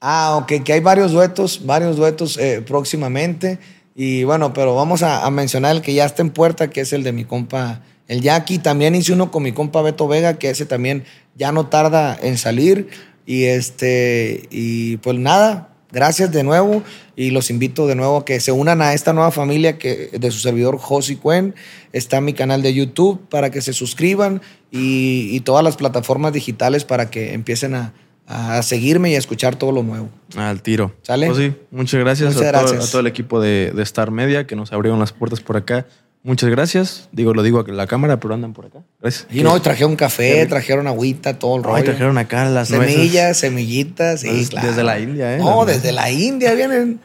[0.00, 3.58] ah, ok, que hay varios duetos, varios duetos eh, próximamente.
[3.94, 6.92] Y bueno, pero vamos a, a mencionar el que ya está en puerta, que es
[6.94, 8.58] el de mi compa, el Jackie.
[8.58, 11.04] También hice uno con mi compa Beto Vega, que ese también
[11.36, 12.88] ya no tarda en salir.
[13.26, 16.82] Y este, y pues nada, gracias de nuevo.
[17.16, 20.30] Y los invito de nuevo a que se unan a esta nueva familia que, de
[20.30, 21.54] su servidor Josi Cuen.
[21.92, 26.84] Está mi canal de YouTube para que se suscriban y, y todas las plataformas digitales
[26.84, 27.92] para que empiecen a,
[28.30, 30.08] a seguirme y a escuchar todo lo nuevo.
[30.36, 30.94] Al tiro.
[31.02, 31.28] ¿Sale?
[31.72, 34.72] Muchas gracias, Muchas a, todo, a todo el equipo de, de Star Media que nos
[34.72, 35.86] abrieron las puertas por acá.
[36.22, 37.08] Muchas gracias.
[37.12, 38.80] Digo, lo digo a la cámara, pero andan por acá.
[39.00, 39.26] Gracias.
[39.30, 41.76] Y no, trajeron café, trajeron agüita, todo el rollo.
[41.76, 42.94] Ay, trajeron acá las nueces.
[42.94, 44.68] Semillas, semillitas, sí, Desde- claro.
[44.68, 45.38] desde la India, ¿eh?
[45.38, 47.00] No, desde la India vienen.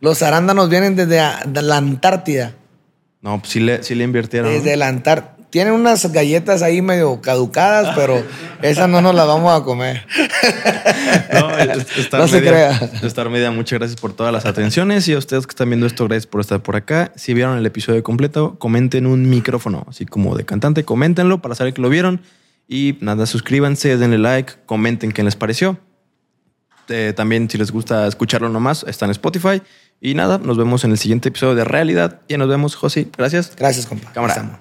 [0.00, 2.54] Los arándanos vienen desde la Antártida.
[3.22, 4.50] No, pues sí le, sí le invirtieron.
[4.50, 4.56] ¿no?
[4.56, 5.36] Desde la Antártida.
[5.50, 8.22] Tienen unas galletas ahí medio caducadas, pero
[8.62, 10.06] esas no nos las vamos a comer.
[11.32, 12.90] No, es- Star No se Media- crea.
[13.08, 16.06] Star Media, muchas gracias por todas las atenciones y a ustedes que están viendo esto,
[16.06, 17.12] gracias por estar por acá.
[17.16, 21.72] Si vieron el episodio completo, comenten un micrófono, así como de cantante, coméntenlo para saber
[21.74, 22.20] que lo vieron.
[22.68, 25.78] Y nada, suscríbanse, denle like, comenten qué les pareció.
[26.88, 29.62] Eh, también si les gusta escucharlo nomás, está en Spotify.
[30.00, 32.20] Y nada, nos vemos en el siguiente episodio de Realidad.
[32.28, 33.08] Y nos vemos, Josi.
[33.16, 33.52] Gracias.
[33.56, 34.12] Gracias, compa.
[34.12, 34.60] Cámara.